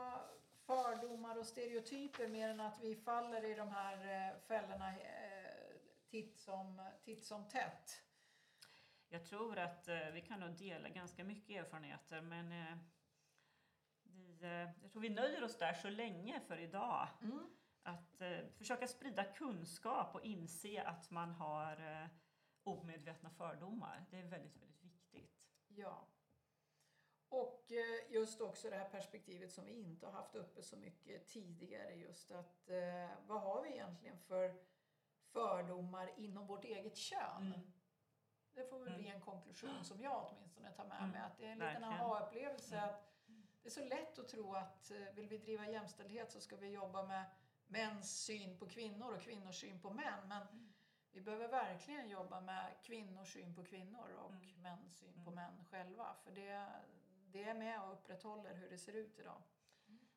fördomar 0.67 1.39
och 1.39 1.47
stereotyper 1.47 2.29
mer 2.29 2.49
än 2.49 2.61
att 2.61 2.81
vi 2.81 2.97
faller 2.97 3.45
i 3.45 3.55
de 3.55 3.69
här 3.69 4.29
eh, 4.29 4.41
fällorna 4.41 4.89
eh, 4.89 5.77
titt 6.09 6.39
som, 6.39 6.91
titt 7.05 7.25
som 7.25 7.49
tätt? 7.49 8.03
Jag 9.13 9.25
tror 9.25 9.59
att 9.59 9.89
eh, 9.89 10.11
vi 10.13 10.21
kan 10.21 10.41
nog 10.41 10.51
dela 10.51 10.89
ganska 10.89 11.25
mycket 11.25 11.65
erfarenheter 11.65 12.21
men 12.21 12.55
vi, 14.03 14.39
jag 14.83 14.93
tror 14.93 15.03
vi 15.03 15.09
nöjer 15.09 15.45
oss 15.45 15.59
där 15.59 15.75
så 15.75 15.91
länge 15.91 16.41
för 16.41 16.59
idag. 16.59 17.09
Mm. 17.23 17.51
Att 17.83 18.23
försöka 18.57 18.89
sprida 18.89 19.25
kunskap 19.25 20.15
och 20.15 20.25
inse 20.25 20.83
att 20.83 21.11
man 21.11 21.31
har 21.31 22.09
omedvetna 22.63 23.31
fördomar. 23.31 24.05
Det 24.11 24.19
är 24.19 24.23
väldigt, 24.23 24.57
väldigt 24.57 24.83
viktigt. 24.83 25.41
Ja. 25.69 26.09
Och 27.31 27.73
eh, 27.73 28.13
just 28.13 28.41
också 28.41 28.71
det 28.71 28.77
här 28.77 28.89
perspektivet 28.89 29.53
som 29.53 29.65
vi 29.65 29.73
inte 29.73 30.07
har 30.07 30.13
haft 30.13 30.35
uppe 30.35 30.63
så 30.63 30.77
mycket 30.77 31.27
tidigare. 31.27 31.95
Just 31.95 32.31
att 32.31 32.71
eh, 32.71 33.11
vad 33.27 33.41
har 33.41 33.63
vi 33.63 33.71
egentligen 33.71 34.19
för 34.19 34.55
fördomar 35.33 36.13
inom 36.17 36.47
vårt 36.47 36.65
eget 36.65 36.97
kön? 36.97 37.47
Mm. 37.47 37.73
Det 38.61 38.67
får 38.67 38.79
väl 38.79 38.89
mm. 38.89 39.01
bli 39.01 39.11
en 39.11 39.21
konklusion 39.21 39.85
som 39.85 40.03
jag 40.03 40.27
åtminstone 40.31 40.73
tar 40.73 40.85
med 40.85 40.99
mm. 40.99 41.11
mig. 41.11 41.21
Att 41.21 41.39
det 41.39 41.47
är 41.47 41.53
en 41.53 41.59
liten 41.59 41.85
aha-upplevelse 41.85 42.77
mm. 42.77 42.91
att 42.91 43.11
det 43.63 43.69
är 43.69 43.71
så 43.71 43.85
lätt 43.85 44.19
att 44.19 44.29
tro 44.29 44.55
att 44.55 44.91
eh, 44.91 45.15
vill 45.15 45.29
vi 45.29 45.39
driva 45.39 45.69
jämställdhet 45.69 46.33
så 46.33 46.41
ska 46.41 46.57
vi 46.57 46.69
jobba 46.69 47.03
med 47.03 47.25
mäns 47.67 48.25
syn 48.25 48.59
på 48.59 48.69
kvinnor 48.69 49.15
och 49.15 49.23
kvinnors 49.23 49.61
syn 49.61 49.81
på 49.81 49.91
män. 49.91 50.29
Men 50.29 50.43
mm. 50.43 50.73
vi 51.13 51.21
behöver 51.21 51.49
verkligen 51.49 52.09
jobba 52.09 52.41
med 52.41 52.75
kvinnors 52.83 53.33
syn 53.33 53.55
på 53.55 53.65
kvinnor 53.65 54.09
och 54.19 54.31
mm. 54.31 54.63
mäns 54.63 54.99
syn 54.99 55.25
på 55.25 55.31
män 55.31 55.65
själva. 55.71 56.15
För 56.25 56.31
det, 56.31 56.67
det 57.33 57.45
är 57.45 57.55
med 57.55 57.83
och 57.83 57.93
upprätthåller 57.93 58.55
hur 58.55 58.71
det 58.71 58.79
ser 58.79 58.93
ut 58.93 59.19
idag. 59.19 59.43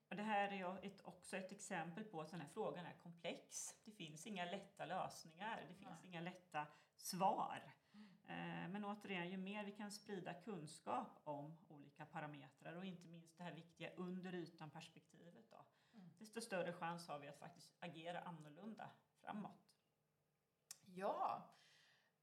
Och 0.10 0.16
det 0.16 0.24
här 0.24 0.52
är 0.52 0.86
ett, 0.86 1.02
också 1.04 1.38
ett 1.38 1.52
exempel 1.52 2.04
på 2.04 2.22
att 2.22 2.30
den 2.30 2.42
här 2.42 2.48
frågan 2.48 2.86
är 2.86 2.94
komplex. 2.94 3.76
Det 3.86 3.92
finns 3.92 4.28
inga 4.28 4.46
lätta 4.46 4.86
lösningar, 4.86 5.66
det 5.70 5.76
finns 5.76 5.90
Nej. 6.02 6.10
inga 6.10 6.22
lätta 6.22 6.68
svar. 6.98 7.74
Mm. 8.28 8.72
Men 8.72 8.86
återigen, 8.86 9.30
ju 9.30 9.38
mer 9.38 9.66
vi 9.66 9.72
kan 9.72 9.92
sprida 9.92 10.34
kunskap 10.34 11.20
om 11.24 11.58
olika 11.68 12.06
parametrar 12.06 12.76
och 12.76 12.86
inte 12.86 13.08
minst 13.08 13.38
det 13.38 13.44
här 13.44 13.54
viktiga 13.54 13.90
under 13.96 14.36
ytan 14.36 14.70
perspektivet 14.70 15.50
då, 15.50 15.66
mm. 15.94 16.10
desto 16.20 16.42
större 16.42 16.74
chans 16.74 17.08
har 17.08 17.20
vi 17.20 17.28
att 17.28 17.40
faktiskt 17.40 17.72
agera 17.80 18.20
annorlunda 18.20 18.90
framåt. 19.22 19.70
Ja, 20.86 21.54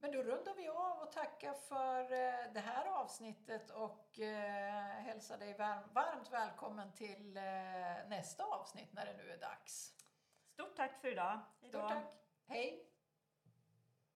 men 0.02 0.12
då 0.12 0.22
rundar 0.22 0.54
vi 0.54 0.68
av 0.68 0.98
och 0.98 1.12
tackar 1.12 1.54
för 1.54 2.02
eh, 2.02 2.52
det 2.52 2.60
här 2.60 2.86
avsnittet 2.86 3.70
och 3.70 4.20
eh, 4.20 4.84
hälsar 4.84 5.38
dig 5.38 5.54
varmt 5.92 6.32
välkommen 6.32 6.92
till 6.92 7.36
eh, 7.36 7.42
nästa 8.08 8.44
avsnitt 8.44 8.92
när 8.92 9.06
det 9.06 9.16
nu 9.16 9.30
är 9.30 9.38
dags. 9.38 9.96
Stort 10.52 10.76
tack 10.76 11.00
för 11.00 11.08
idag. 11.08 11.40
Hejdå. 11.60 11.78
Stort 11.78 11.88
tack. 11.88 12.14
Hej. 12.46 12.89